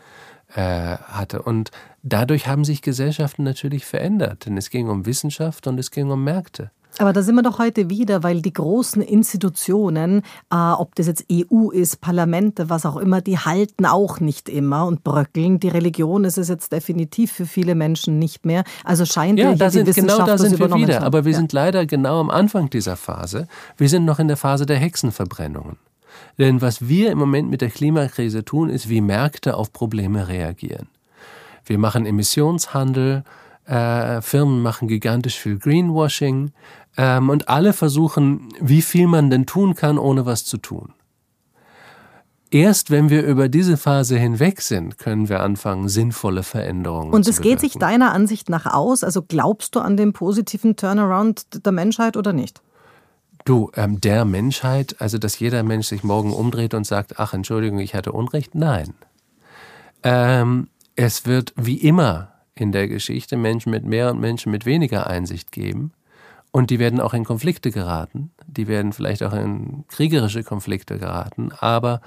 [0.55, 0.61] äh,
[0.97, 1.41] hatte.
[1.41, 1.71] Und
[2.03, 6.23] dadurch haben sich Gesellschaften natürlich verändert, denn es ging um Wissenschaft und es ging um
[6.23, 6.71] Märkte.
[6.99, 11.25] Aber da sind wir doch heute wieder, weil die großen Institutionen, äh, ob das jetzt
[11.31, 15.59] EU ist, Parlamente, was auch immer, die halten auch nicht immer und bröckeln.
[15.59, 18.63] Die Religion ist es jetzt definitiv für viele Menschen nicht mehr.
[18.83, 21.03] Also scheint ja, da sind, genau da sind wir wieder.
[21.03, 21.37] Aber wir ja.
[21.37, 23.47] sind leider genau am Anfang dieser Phase.
[23.77, 25.77] Wir sind noch in der Phase der Hexenverbrennungen.
[26.39, 30.87] Denn was wir im Moment mit der Klimakrise tun, ist, wie Märkte auf Probleme reagieren.
[31.65, 33.23] Wir machen Emissionshandel,
[33.67, 36.51] äh, Firmen machen gigantisch viel Greenwashing
[36.97, 40.93] ähm, und alle versuchen, wie viel man denn tun kann, ohne was zu tun.
[42.49, 47.29] Erst wenn wir über diese Phase hinweg sind, können wir anfangen, sinnvolle Veränderungen Und zu
[47.29, 49.03] es geht sich deiner Ansicht nach aus?
[49.03, 52.61] Also glaubst du an den positiven Turnaround der Menschheit oder nicht?
[53.43, 57.79] Du, ähm, der Menschheit, also dass jeder Mensch sich morgen umdreht und sagt, ach Entschuldigung,
[57.79, 58.55] ich hatte Unrecht?
[58.55, 58.93] Nein.
[60.03, 65.07] Ähm, es wird wie immer in der Geschichte Menschen mit mehr und Menschen mit weniger
[65.07, 65.91] Einsicht geben.
[66.51, 68.31] Und die werden auch in Konflikte geraten.
[68.47, 71.51] Die werden vielleicht auch in kriegerische Konflikte geraten.
[71.59, 72.01] Aber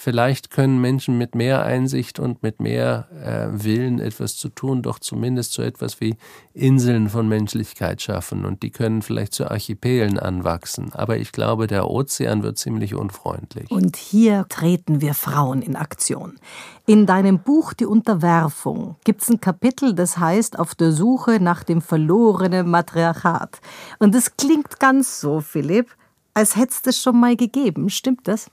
[0.00, 4.98] vielleicht können Menschen mit mehr Einsicht und mit mehr äh, Willen etwas zu tun, doch
[4.98, 6.16] zumindest so etwas wie
[6.54, 8.46] Inseln von Menschlichkeit schaffen.
[8.46, 10.92] Und die können vielleicht zu Archipelen anwachsen.
[10.94, 13.70] Aber ich glaube, der Ozean wird ziemlich unfreundlich.
[13.70, 16.38] Und hier treten wir Frauen in Aktion.
[16.86, 21.62] In deinem Buch Die Unterwerfung gibt es ein Kapitel, das heißt Auf der Suche nach
[21.62, 23.60] dem verlorenen Matriarchat.
[23.98, 25.94] Und es klingt ganz so, Philipp,
[26.32, 27.90] als hätte es das schon mal gegeben.
[27.90, 28.50] Stimmt das?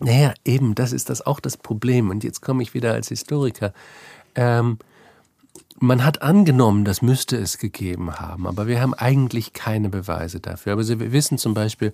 [0.00, 2.10] Naja, eben, das ist das auch das Problem.
[2.10, 3.72] Und jetzt komme ich wieder als Historiker.
[4.34, 4.78] Ähm,
[5.78, 10.74] man hat angenommen, das müsste es gegeben haben, aber wir haben eigentlich keine Beweise dafür.
[10.74, 11.92] Aber wir wissen zum Beispiel,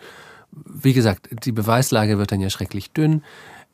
[0.50, 3.22] wie gesagt, die Beweislage wird dann ja schrecklich dünn.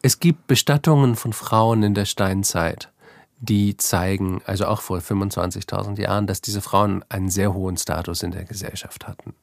[0.03, 2.91] Es gibt Bestattungen von Frauen in der Steinzeit,
[3.39, 8.33] die zeigen, also auch vor 25.000 Jahren, dass diese Frauen einen sehr hohen Status in
[8.33, 9.35] der Gesellschaft hatten.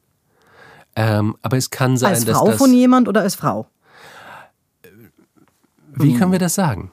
[0.96, 3.68] Ähm, aber es kann sein, als dass Frau das von jemand oder als Frau?
[6.00, 6.92] Wie können wir das sagen?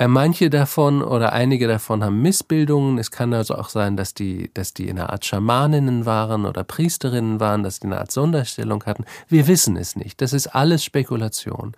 [0.00, 2.96] Äh, manche davon oder einige davon haben Missbildungen.
[2.96, 6.64] Es kann also auch sein, dass die, dass die in einer Art Schamaninnen waren oder
[6.64, 9.04] Priesterinnen waren, dass die eine Art Sonderstellung hatten.
[9.28, 10.22] Wir wissen es nicht.
[10.22, 11.76] Das ist alles Spekulation.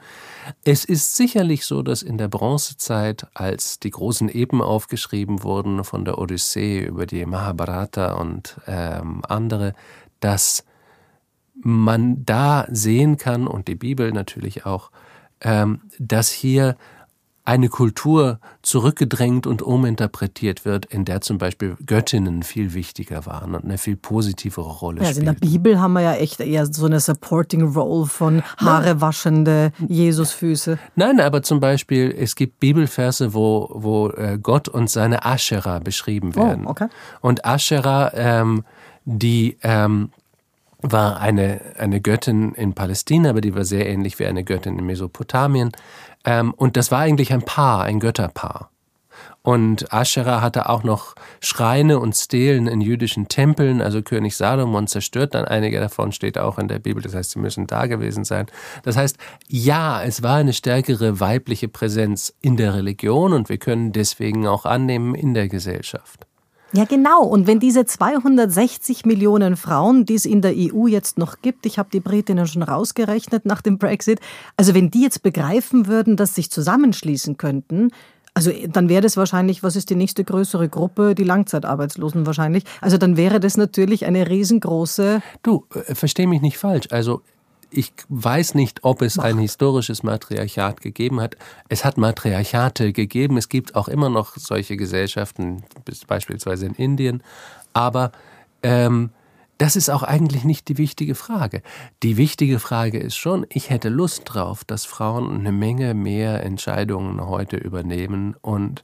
[0.65, 6.05] Es ist sicherlich so, dass in der Bronzezeit, als die großen Epen aufgeschrieben wurden von
[6.05, 9.75] der Odyssee über die Mahabharata und ähm, andere,
[10.21, 10.65] dass
[11.55, 14.93] man da sehen kann und die Bibel natürlich auch,
[15.99, 16.77] dass hier
[17.45, 23.65] eine Kultur zurückgedrängt und uminterpretiert wird, in der zum Beispiel Göttinnen viel wichtiger waren und
[23.65, 25.53] eine viel positivere Rolle Ja, also in der spielten.
[25.53, 30.79] Bibel haben wir ja echt eher so eine Supporting Role von Haare waschende Jesusfüße.
[30.95, 36.37] Nein, aber zum Beispiel, es gibt Bibelverse, wo, wo äh, Gott und seine Aschera beschrieben
[36.37, 36.67] werden.
[36.67, 36.87] Oh, okay.
[37.21, 38.65] Und Aschera, ähm,
[39.05, 40.11] die ähm,
[40.83, 44.85] war eine, eine Göttin in Palästina, aber die war sehr ähnlich wie eine Göttin in
[44.85, 45.73] Mesopotamien.
[46.25, 48.71] Ähm, und das war eigentlich ein Paar, ein Götterpaar.
[49.43, 53.83] Und Aschera hatte auch noch Schreine und Stelen in jüdischen Tempeln.
[53.83, 57.03] Also König Salomon zerstört dann einige davon, steht auch in der Bibel.
[57.03, 58.47] Das heißt, sie müssen da gewesen sein.
[58.85, 59.19] Das heißt,
[59.49, 64.65] ja, es war eine stärkere weibliche Präsenz in der Religion und wir können deswegen auch
[64.65, 66.27] annehmen in der Gesellschaft.
[66.75, 67.23] Ja, genau.
[67.25, 71.79] Und wenn diese 260 Millionen Frauen, die es in der EU jetzt noch gibt, ich
[71.79, 74.21] habe die Britinnen schon rausgerechnet nach dem Brexit,
[74.57, 77.91] also wenn die jetzt begreifen würden, dass sich zusammenschließen könnten,
[78.35, 81.15] also dann wäre das wahrscheinlich, was ist die nächste größere Gruppe?
[81.15, 82.65] Die Langzeitarbeitslosen wahrscheinlich.
[82.81, 85.21] Also dann wäre das natürlich eine riesengroße.
[85.43, 86.87] Du, äh, versteh mich nicht falsch.
[86.91, 87.21] Also
[87.73, 91.37] ich weiß nicht, ob es ein historisches Matriarchat gegeben hat.
[91.69, 93.37] Es hat Matriarchate gegeben.
[93.37, 95.65] Es gibt auch immer noch solche Gesellschaften,
[96.07, 97.23] beispielsweise in Indien.
[97.73, 98.13] Aber
[98.63, 99.11] ähm,
[99.59, 101.63] das ist auch eigentlich nicht die wichtige Frage.
[102.03, 107.27] Die wichtige Frage ist schon, ich hätte Lust drauf, dass Frauen eine Menge mehr Entscheidungen
[107.27, 108.83] heute übernehmen und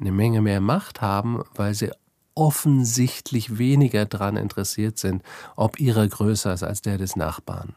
[0.00, 1.90] eine Menge mehr Macht haben, weil sie
[2.34, 5.22] offensichtlich weniger daran interessiert sind,
[5.54, 7.74] ob ihrer größer ist als der des Nachbarn.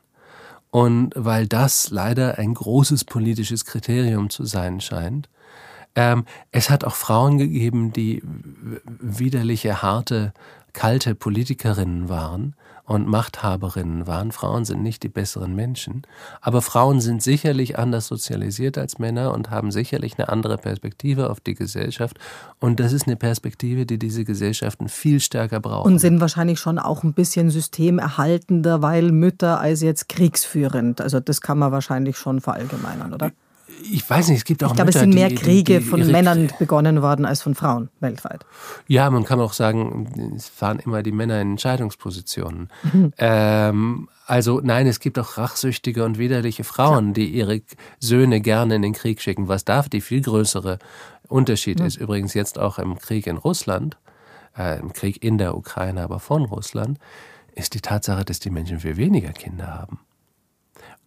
[0.70, 5.30] Und weil das leider ein großes politisches Kriterium zu sein scheint.
[5.96, 8.22] Ähm, es hat auch Frauen gegeben, die
[8.86, 10.34] widerliche, harte,
[10.74, 12.56] kalte Politikerinnen waren
[12.88, 14.32] und Machthaberinnen waren.
[14.32, 16.04] Frauen sind nicht die besseren Menschen,
[16.40, 21.42] aber Frauen sind sicherlich anders sozialisiert als Männer und haben sicherlich eine andere Perspektive auf
[21.42, 22.18] die Gesellschaft.
[22.60, 25.92] Und das ist eine Perspektive, die diese Gesellschaften viel stärker brauchen.
[25.92, 31.02] Und sind wahrscheinlich schon auch ein bisschen systemerhaltender, weil Mütter als jetzt kriegsführend.
[31.02, 33.32] Also das kann man wahrscheinlich schon verallgemeinern, oder?
[33.82, 35.80] Ich weiß nicht, es gibt auch Ich glaube, es Mütter, sind mehr die, die, Kriege
[35.80, 38.46] die von Männern begonnen worden als von Frauen weltweit.
[38.88, 42.70] Ja, man kann auch sagen, es fahren immer die Männer in Entscheidungspositionen.
[42.92, 43.14] Mhm.
[43.18, 47.62] Ähm, also nein, es gibt auch rachsüchtige und widerliche Frauen, die ihre
[48.00, 49.48] Söhne gerne in den Krieg schicken.
[49.48, 50.80] Was da die viel größere
[51.28, 53.98] Unterschied ist, übrigens jetzt auch im Krieg in Russland,
[54.58, 57.00] äh, im Krieg in der Ukraine, aber von Russland,
[57.56, 60.00] ist die Tatsache, dass die Menschen viel weniger Kinder haben.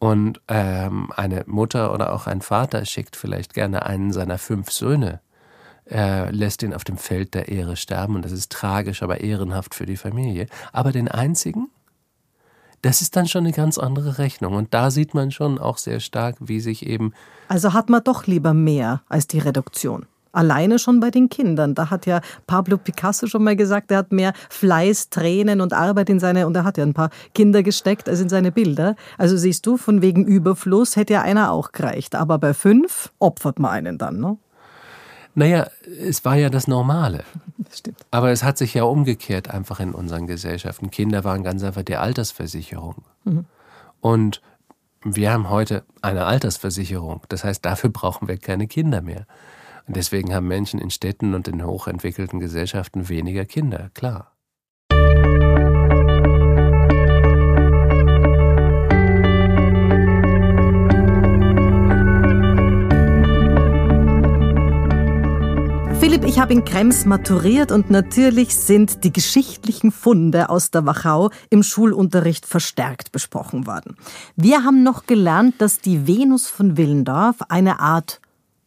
[0.00, 5.20] Und ähm, eine Mutter oder auch ein Vater schickt vielleicht gerne einen seiner fünf Söhne
[5.90, 9.74] äh, lässt ihn auf dem Feld der Ehre sterben und das ist tragisch, aber ehrenhaft
[9.74, 10.46] für die Familie.
[10.72, 11.68] Aber den einzigen,
[12.82, 14.54] das ist dann schon eine ganz andere Rechnung.
[14.54, 17.12] Und da sieht man schon auch sehr stark, wie sich eben.
[17.48, 20.06] Also hat man doch lieber mehr als die Reduktion.
[20.32, 21.74] Alleine schon bei den Kindern.
[21.74, 26.08] Da hat ja Pablo Picasso schon mal gesagt, er hat mehr Fleiß, Tränen und Arbeit
[26.10, 28.96] in seine, und er hat ja ein paar Kinder gesteckt als in seine Bilder.
[29.18, 32.14] Also siehst du, von wegen Überfluss hätte ja einer auch gereicht.
[32.14, 34.38] Aber bei fünf opfert man einen dann, ne?
[35.34, 35.68] Naja,
[36.00, 37.24] es war ja das Normale.
[37.62, 37.98] Das stimmt.
[38.10, 40.90] Aber es hat sich ja umgekehrt einfach in unseren Gesellschaften.
[40.90, 43.04] Kinder waren ganz einfach die Altersversicherung.
[43.24, 43.44] Mhm.
[44.00, 44.40] Und
[45.04, 47.22] wir haben heute eine Altersversicherung.
[47.28, 49.26] Das heißt, dafür brauchen wir keine Kinder mehr.
[49.92, 54.36] Deswegen haben Menschen in Städten und in hochentwickelten Gesellschaften weniger Kinder, klar.
[65.98, 71.30] Philipp, ich habe in Krems maturiert und natürlich sind die geschichtlichen Funde aus der Wachau
[71.50, 73.96] im Schulunterricht verstärkt besprochen worden.
[74.36, 78.19] Wir haben noch gelernt, dass die Venus von Willendorf eine Art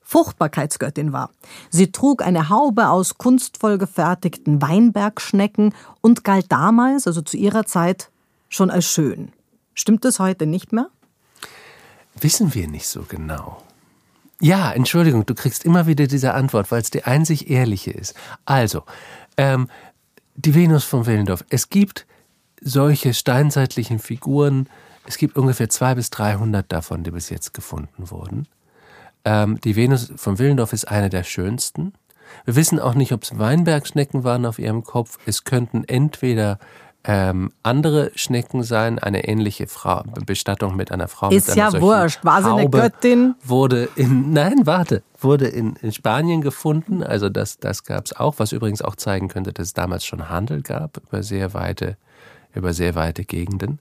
[0.04, 1.32] Fruchtbarkeitsgöttin war.
[1.70, 8.10] Sie trug eine Haube aus kunstvoll gefertigten Weinbergschnecken und galt damals, also zu ihrer Zeit,
[8.50, 9.32] schon als schön.
[9.74, 10.90] Stimmt das heute nicht mehr?
[12.20, 13.64] Wissen wir nicht so genau.
[14.40, 18.14] Ja, Entschuldigung, du kriegst immer wieder diese Antwort, weil es die einzig ehrliche ist.
[18.46, 18.84] Also,
[19.38, 19.70] ähm,
[20.36, 21.46] die Venus von Willendorf.
[21.50, 22.06] Es gibt
[22.62, 24.68] solche steinzeitlichen Figuren,
[25.06, 28.48] es gibt ungefähr 200 bis 300 davon, die bis jetzt gefunden wurden.
[29.26, 31.94] Ähm, die Venus von Willendorf ist eine der schönsten.
[32.46, 35.18] Wir wissen auch nicht, ob es Weinbergschnecken waren auf ihrem Kopf.
[35.26, 36.60] Es könnten entweder
[37.06, 41.30] ähm, andere Schnecken sein, eine ähnliche Frau, Bestattung mit einer Frau.
[41.30, 43.36] Ist mit ja wurscht, war sie eine Göttin?
[43.44, 48.36] Wurde in, nein, warte, wurde in, in Spanien gefunden, also das, das gab es auch,
[48.38, 51.98] was übrigens auch zeigen könnte, dass es damals schon Handel gab über sehr weite,
[52.56, 53.80] über sehr weite Gegenden.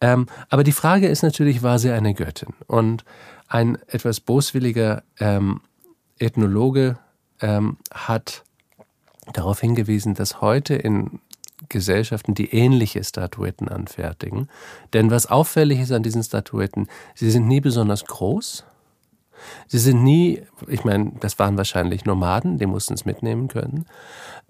[0.00, 2.54] Ähm, aber die Frage ist natürlich, war sie eine Göttin?
[2.66, 3.04] Und
[3.48, 5.60] ein etwas boswilliger ähm,
[6.18, 6.98] Ethnologe
[7.40, 8.44] ähm, hat
[9.32, 11.20] darauf hingewiesen, dass heute in
[11.68, 14.48] Gesellschaften, die ähnliche Statuetten anfertigen.
[14.92, 18.64] Denn was auffällig ist an diesen Statuetten, sie sind nie besonders groß.
[19.66, 23.86] Sie sind nie, ich meine, das waren wahrscheinlich Nomaden, die mussten es mitnehmen können.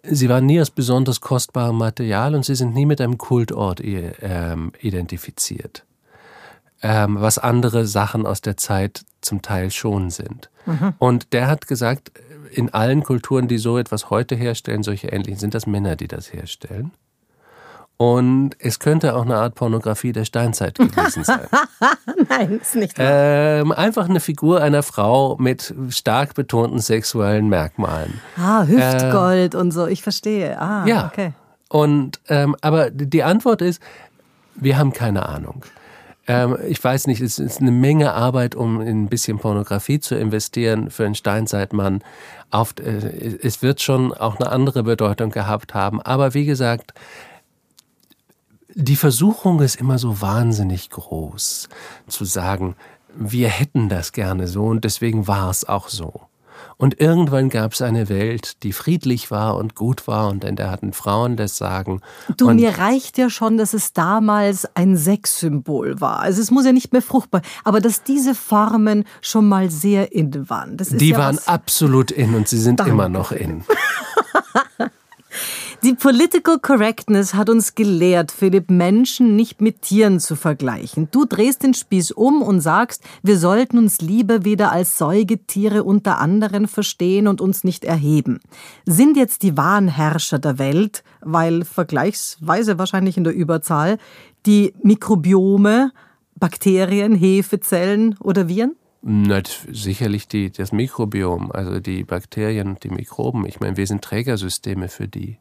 [0.02, 4.72] Sie waren nie aus besonders kostbarem Material und sie sind nie mit einem Kultort ähm,
[4.80, 5.84] identifiziert.
[6.80, 10.48] Ähm, was andere Sachen aus der Zeit zum Teil schon sind.
[10.66, 10.94] Mhm.
[10.98, 12.12] Und der hat gesagt,
[12.52, 16.32] in allen Kulturen, die so etwas heute herstellen, solche ähnlichen, sind das Männer, die das
[16.32, 16.92] herstellen.
[17.98, 21.40] Und es könnte auch eine Art Pornografie der Steinzeit gewesen sein.
[22.28, 23.06] Nein, ist nicht wahr.
[23.10, 28.20] Ähm, einfach eine Figur einer Frau mit stark betonten sexuellen Merkmalen.
[28.36, 30.60] Ah, Hüftgold äh, und so, ich verstehe.
[30.60, 31.06] Ah, ja.
[31.12, 31.32] okay.
[31.68, 33.82] Und, ähm, aber die Antwort ist,
[34.54, 35.64] wir haben keine Ahnung.
[36.28, 40.14] Ähm, ich weiß nicht, es ist eine Menge Arbeit, um in ein bisschen Pornografie zu
[40.14, 42.04] investieren für einen Steinzeitmann.
[42.50, 46.00] Auf, äh, es wird schon auch eine andere Bedeutung gehabt haben.
[46.00, 46.92] Aber wie gesagt,
[48.80, 51.68] die Versuchung ist immer so wahnsinnig groß,
[52.06, 52.76] zu sagen,
[53.12, 56.20] wir hätten das gerne so und deswegen war es auch so.
[56.76, 60.70] Und irgendwann gab es eine Welt, die friedlich war und gut war und in der
[60.70, 62.02] hatten Frauen das Sagen.
[62.36, 66.20] Du, und mir reicht ja schon, dass es damals ein Sexsymbol war.
[66.20, 70.48] Also es muss ja nicht mehr fruchtbar, aber dass diese Formen schon mal sehr in
[70.48, 70.76] waren.
[70.76, 72.92] die ja waren absolut in und sie sind Danke.
[72.92, 73.64] immer noch in.
[75.84, 81.06] Die Political Correctness hat uns gelehrt, Philipp, Menschen nicht mit Tieren zu vergleichen.
[81.12, 86.18] Du drehst den Spieß um und sagst, wir sollten uns lieber wieder als Säugetiere unter
[86.18, 88.40] anderen verstehen und uns nicht erheben.
[88.86, 93.98] Sind jetzt die wahren Herrscher der Welt, weil vergleichsweise wahrscheinlich in der Überzahl,
[94.46, 95.92] die Mikrobiome,
[96.34, 98.74] Bakterien, Hefezellen oder Viren?
[99.02, 103.46] Na, sicherlich die, das Mikrobiom, also die Bakterien und die Mikroben.
[103.46, 105.38] Ich meine, wir sind Trägersysteme für die.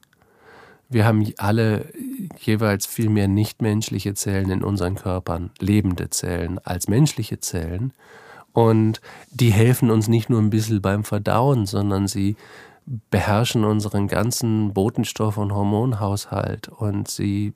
[0.90, 1.92] Wir haben alle
[2.40, 7.94] jeweils viel mehr nichtmenschliche Zellen in unseren Körpern, lebende Zellen, als menschliche Zellen.
[8.54, 12.38] Und die helfen uns nicht nur ein bisschen beim Verdauen, sondern sie
[13.10, 17.54] beherrschen unseren ganzen Botenstoff- und Hormonhaushalt und sie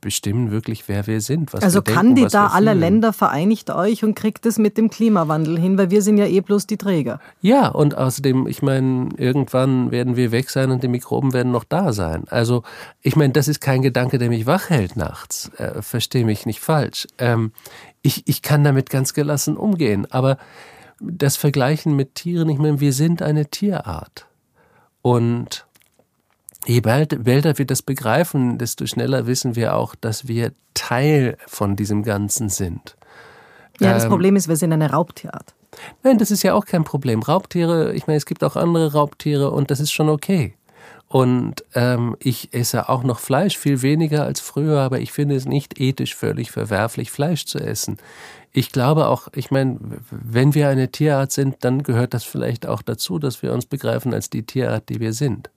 [0.00, 1.52] bestimmen wirklich, wer wir sind.
[1.52, 4.76] Was also wir kann denken, die da aller Länder vereinigt euch und kriegt es mit
[4.78, 7.20] dem Klimawandel hin, weil wir sind ja eh bloß die Träger.
[7.40, 11.64] Ja, und außerdem, ich meine, irgendwann werden wir weg sein und die Mikroben werden noch
[11.64, 12.24] da sein.
[12.28, 12.62] Also,
[13.02, 15.50] ich meine, das ist kein Gedanke, der mich wach hält nachts.
[15.56, 17.06] Äh, Verstehe mich nicht falsch.
[17.18, 17.52] Ähm,
[18.02, 20.06] ich, ich kann damit ganz gelassen umgehen.
[20.10, 20.38] Aber
[21.00, 24.26] das Vergleichen mit Tieren, ich meine, wir sind eine Tierart.
[25.02, 25.66] Und
[26.66, 32.02] je bälder wir das begreifen, desto schneller wissen wir auch, dass wir Teil von diesem
[32.02, 32.96] Ganzen sind.
[33.80, 35.54] Ja, das ähm, Problem ist, wir sind eine Raubtierart.
[36.02, 37.22] Nein, das ist ja auch kein Problem.
[37.22, 40.54] Raubtiere, ich meine, es gibt auch andere Raubtiere und das ist schon okay.
[41.08, 45.44] Und ähm, ich esse auch noch Fleisch, viel weniger als früher, aber ich finde es
[45.44, 47.96] nicht ethisch völlig verwerflich, Fleisch zu essen.
[48.52, 49.78] Ich glaube auch, ich meine,
[50.10, 54.14] wenn wir eine Tierart sind, dann gehört das vielleicht auch dazu, dass wir uns begreifen
[54.14, 55.50] als die Tierart, die wir sind.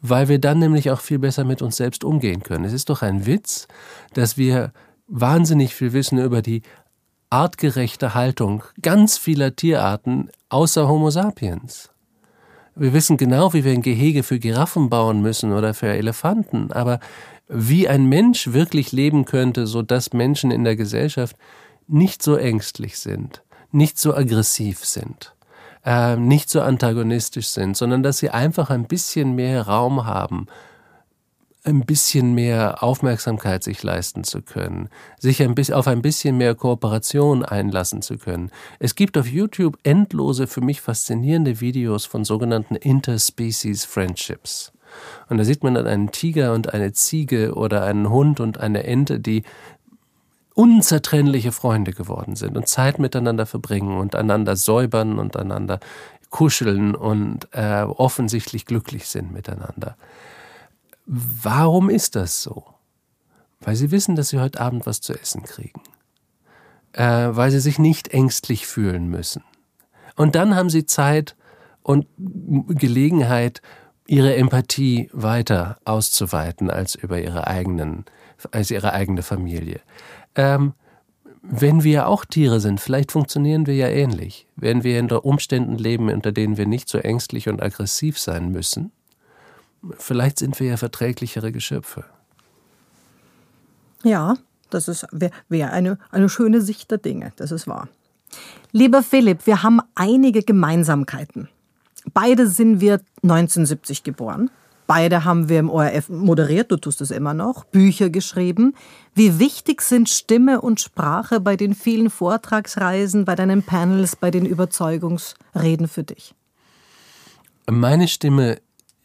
[0.00, 2.64] Weil wir dann nämlich auch viel besser mit uns selbst umgehen können.
[2.64, 3.68] Es ist doch ein Witz,
[4.12, 4.72] dass wir
[5.06, 6.62] wahnsinnig viel wissen über die
[7.30, 11.90] artgerechte Haltung ganz vieler Tierarten außer Homo sapiens.
[12.76, 16.98] Wir wissen genau, wie wir ein Gehege für Giraffen bauen müssen oder für Elefanten, aber
[17.48, 21.36] wie ein Mensch wirklich leben könnte, so dass Menschen in der Gesellschaft
[21.86, 25.34] nicht so ängstlich sind, nicht so aggressiv sind,
[25.84, 30.46] äh, nicht so antagonistisch sind, sondern dass sie einfach ein bisschen mehr Raum haben,
[31.64, 36.54] ein bisschen mehr Aufmerksamkeit sich leisten zu können, sich ein bisschen, auf ein bisschen mehr
[36.54, 38.50] Kooperation einlassen zu können.
[38.78, 44.72] Es gibt auf YouTube endlose, für mich faszinierende Videos von sogenannten Interspecies Friendships.
[45.28, 48.84] Und da sieht man dann einen Tiger und eine Ziege oder einen Hund und eine
[48.84, 49.42] Ente, die
[50.54, 55.80] unzertrennliche Freunde geworden sind und Zeit miteinander verbringen und einander säubern und einander
[56.30, 59.96] kuscheln und äh, offensichtlich glücklich sind miteinander.
[61.06, 62.64] Warum ist das so?
[63.60, 65.80] Weil sie wissen, dass sie heute Abend was zu essen kriegen.
[66.92, 69.42] Äh, weil sie sich nicht ängstlich fühlen müssen.
[70.16, 71.36] Und dann haben sie Zeit
[71.82, 73.62] und Gelegenheit,
[74.06, 78.04] ihre Empathie weiter auszuweiten als über ihre eigenen,
[78.50, 79.80] als ihre eigene Familie.
[80.34, 80.74] Ähm,
[81.42, 84.46] wenn wir auch Tiere sind, vielleicht funktionieren wir ja ähnlich.
[84.56, 88.92] Wenn wir unter Umständen leben, unter denen wir nicht so ängstlich und aggressiv sein müssen,
[89.98, 92.04] vielleicht sind wir ja verträglichere Geschöpfe.
[94.02, 94.36] Ja,
[94.70, 97.88] das wäre wär eine, eine schöne Sicht der Dinge, das ist wahr.
[98.72, 101.48] Lieber Philipp, wir haben einige Gemeinsamkeiten.
[102.12, 104.50] Beide sind wir 1970 geboren.
[104.86, 108.74] Beide haben wir im ORF moderiert, du tust es immer noch, Bücher geschrieben.
[109.14, 114.44] Wie wichtig sind Stimme und Sprache bei den vielen Vortragsreisen, bei deinen Panels, bei den
[114.44, 116.34] Überzeugungsreden für dich?
[117.70, 118.58] Meine Stimme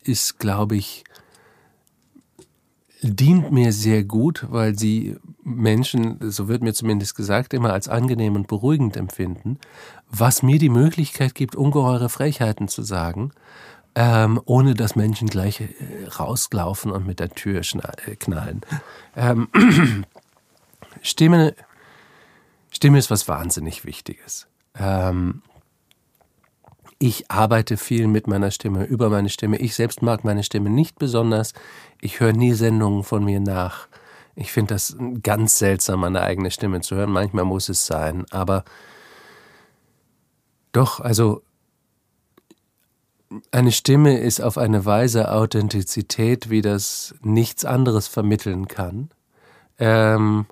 [0.04, 1.06] ist, glaube ich,
[3.02, 8.36] dient mir sehr gut, weil sie Menschen, so wird mir zumindest gesagt, immer als angenehm
[8.36, 9.58] und beruhigend empfinden,
[10.10, 13.32] was mir die Möglichkeit gibt, ungeheure Frechheiten zu sagen,
[13.96, 15.68] ähm, ohne dass Menschen gleich äh,
[16.08, 18.62] rauslaufen und mit der Tür äh, knallen.
[19.16, 19.50] Ähm,
[21.02, 21.56] Stimme,
[22.72, 24.48] Stimme ist was wahnsinnig Wichtiges.
[24.78, 25.42] Ähm,
[27.00, 29.58] ich arbeite viel mit meiner Stimme, über meine Stimme.
[29.58, 31.54] Ich selbst mag meine Stimme nicht besonders.
[32.02, 33.88] Ich höre nie Sendungen von mir nach.
[34.36, 37.12] Ich finde das ganz seltsam, meine eigene Stimme zu hören.
[37.12, 38.26] Manchmal muss es sein.
[38.32, 38.66] Aber
[40.74, 41.42] doch, also
[43.52, 49.10] eine Stimme ist auf eine Weise Authentizität, wie das nichts anderes vermitteln kann.
[49.78, 50.46] Ähm,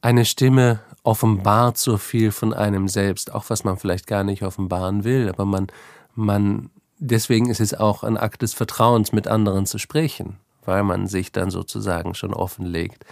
[0.00, 5.04] eine Stimme offenbart so viel von einem selbst, auch was man vielleicht gar nicht offenbaren
[5.04, 5.68] will, aber man,
[6.14, 11.06] man, deswegen ist es auch ein Akt des Vertrauens, mit anderen zu sprechen, weil man
[11.06, 13.04] sich dann sozusagen schon offenlegt.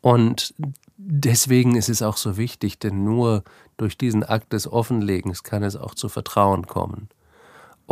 [0.00, 0.54] Und
[0.96, 3.42] deswegen ist es auch so wichtig, denn nur
[3.76, 7.08] durch diesen Akt des Offenlegens kann es auch zu Vertrauen kommen.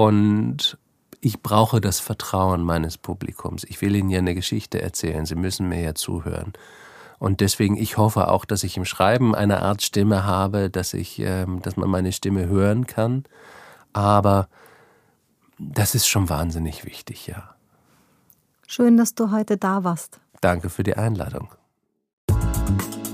[0.00, 0.78] Und
[1.20, 3.64] ich brauche das Vertrauen meines Publikums.
[3.64, 5.26] Ich will Ihnen ja eine Geschichte erzählen.
[5.26, 6.54] Sie müssen mir ja zuhören.
[7.18, 11.18] Und deswegen, ich hoffe auch, dass ich im Schreiben eine Art Stimme habe, dass ich,
[11.18, 13.24] ähm, dass man meine Stimme hören kann.
[13.92, 14.48] Aber
[15.58, 17.54] das ist schon wahnsinnig wichtig, ja.
[18.66, 20.18] Schön, dass du heute da warst.
[20.40, 21.50] Danke für die Einladung.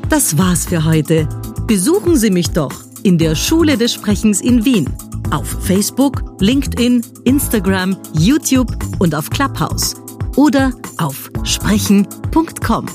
[0.09, 1.29] Das war's für heute.
[1.67, 2.73] Besuchen Sie mich doch
[3.03, 4.97] in der Schule des Sprechens in Wien.
[5.31, 9.95] Auf Facebook, LinkedIn, Instagram, YouTube und auf Clubhouse
[10.37, 12.87] oder auf sprechen.com.